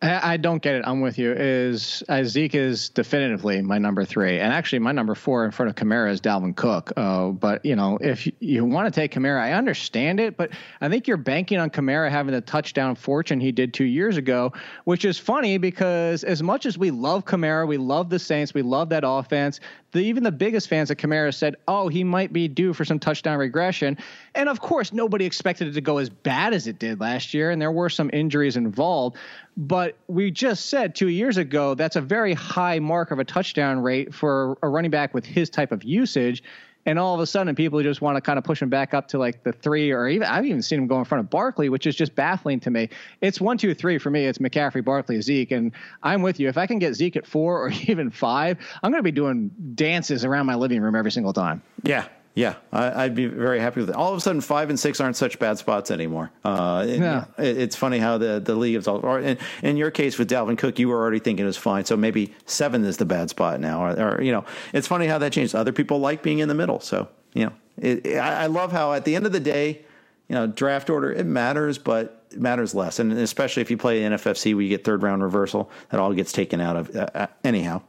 [0.04, 0.84] I don't get it.
[0.88, 1.32] I'm with you.
[1.32, 5.70] Is uh, Zeke is definitively my number three, and actually my number four in front
[5.70, 6.92] of Kamara is Dalvin Cook.
[6.98, 10.50] Uh, but you know, if you want to take Kamara, I understand it, but
[10.82, 14.54] I think you're banking on Kamara having the touchdown fortune he did two years ago,
[14.86, 18.64] which is funny because as much as we love Kamara, we love the Saints, we
[18.64, 19.60] love that offense.
[19.92, 23.00] The, even the biggest fans of Kamara said, "Oh, he might be due for some
[23.00, 23.98] touchdown regression,"
[24.36, 27.52] and of course, nobody expected it to go as bad as it did last year,
[27.52, 29.18] and there were some injuries involved.
[29.58, 33.80] But we just said two years ago that's a very high mark of a touchdown
[33.80, 36.42] rate for a running back with his type of usage.
[36.86, 39.08] And all of a sudden, people just want to kind of push him back up
[39.10, 41.70] to like the three, or even I've even seen him go in front of Barkley,
[41.70, 42.90] which is just baffling to me.
[43.22, 44.26] It's one, two, three for me.
[44.26, 45.72] It's McCaffrey, Barkley, Zeke, and
[46.02, 46.48] I'm with you.
[46.48, 49.52] If I can get Zeke at four or even five, I'm going to be doing
[49.76, 51.62] dances around my living room every single time.
[51.84, 53.96] Yeah, yeah, I, would be very happy with it.
[53.96, 56.32] All of a sudden, five and six aren't such bad spots anymore.
[56.46, 57.26] Uh, yeah.
[57.38, 59.06] It, it's funny how the, the league is all.
[59.06, 61.84] Or in, in, your case with Dalvin Cook, you were already thinking it was fine.
[61.84, 63.84] So maybe seven is the bad spot now.
[63.84, 65.54] Or, or you know, it's funny how that changes.
[65.54, 66.80] Other people like being in the middle.
[66.80, 69.82] So, you know, it, it, I love how at the end of the day,
[70.30, 73.00] you know, draft order, it matters, but it matters less.
[73.00, 76.32] And especially if you play NFFC where you get third round reversal, that all gets
[76.32, 77.82] taken out of uh, uh anyhow.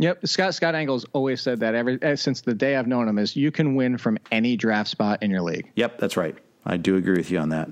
[0.00, 3.18] Yep, Scott Scott Engels always said that ever eh, since the day I've known him
[3.18, 5.70] is you can win from any draft spot in your league.
[5.76, 6.34] Yep, that's right.
[6.64, 7.70] I do agree with you on that.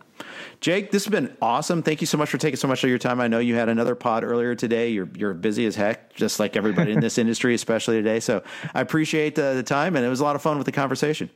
[0.60, 1.82] Jake, this has been awesome.
[1.82, 3.20] Thank you so much for taking so much of your time.
[3.20, 4.90] I know you had another pod earlier today.
[4.90, 8.20] You're you're busy as heck, just like everybody in this industry, especially today.
[8.20, 8.42] So
[8.74, 11.30] I appreciate the, the time, and it was a lot of fun with the conversation.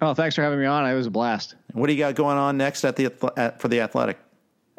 [0.00, 0.86] Oh, thanks for having me on.
[0.86, 1.54] It was a blast.
[1.74, 4.18] What do you got going on next at the at, for the Athletic?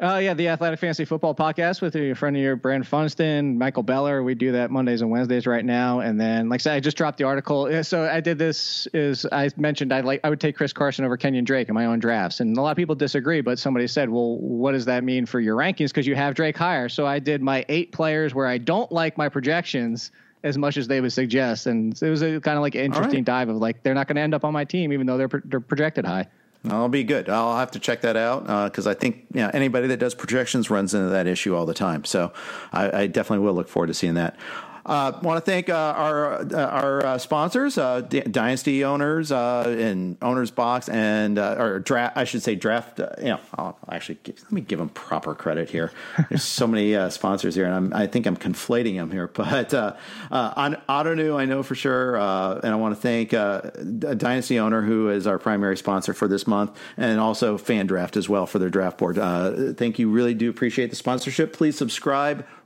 [0.02, 3.84] Uh, yeah, the Athletic Fantasy Football Podcast with your friend of your Brand Funston, Michael
[3.84, 4.24] Beller.
[4.24, 6.00] We do that Mondays and Wednesdays right now.
[6.00, 7.84] And then, like I said, I just dropped the article.
[7.84, 8.88] So I did this.
[8.92, 11.86] Is I mentioned I like I would take Chris Carson over Kenyon Drake in my
[11.86, 13.42] own drafts, and a lot of people disagree.
[13.42, 15.90] But somebody said, well, what does that mean for your rankings?
[15.90, 16.88] Because you have Drake higher.
[16.88, 20.10] So I did my eight players where I don't like my projections
[20.42, 23.20] as much as they would suggest, and it was a kind of like an interesting
[23.20, 23.24] right.
[23.24, 25.42] dive of like they're not going to end up on my team even though they're,
[25.44, 26.26] they're projected high.
[26.68, 27.28] I'll be good.
[27.28, 30.14] I'll have to check that out because uh, I think you know, anybody that does
[30.14, 32.04] projections runs into that issue all the time.
[32.04, 32.32] So
[32.72, 34.36] I, I, definitely will look forward to seeing that.
[34.84, 39.64] Uh, Want to thank uh, our uh, our uh, sponsors, uh, D- Dynasty owners, uh,
[39.78, 42.16] and Owners Box, and or draft.
[42.16, 42.98] I should say draft.
[42.98, 45.92] You know, I'll actually give, let me give them proper credit here.
[46.28, 49.30] There's so many sponsors here, and I'm, I think I'm conflating them here.
[49.42, 49.74] But
[50.30, 53.30] on Ottoneu, I know for sure, and I want to thank
[54.18, 58.46] Dynasty owner who is our primary sponsor for this month, and also FanDraft as well
[58.46, 59.16] for their draft board.
[59.76, 61.52] Thank you, really do appreciate the sponsorship.
[61.52, 62.46] Please subscribe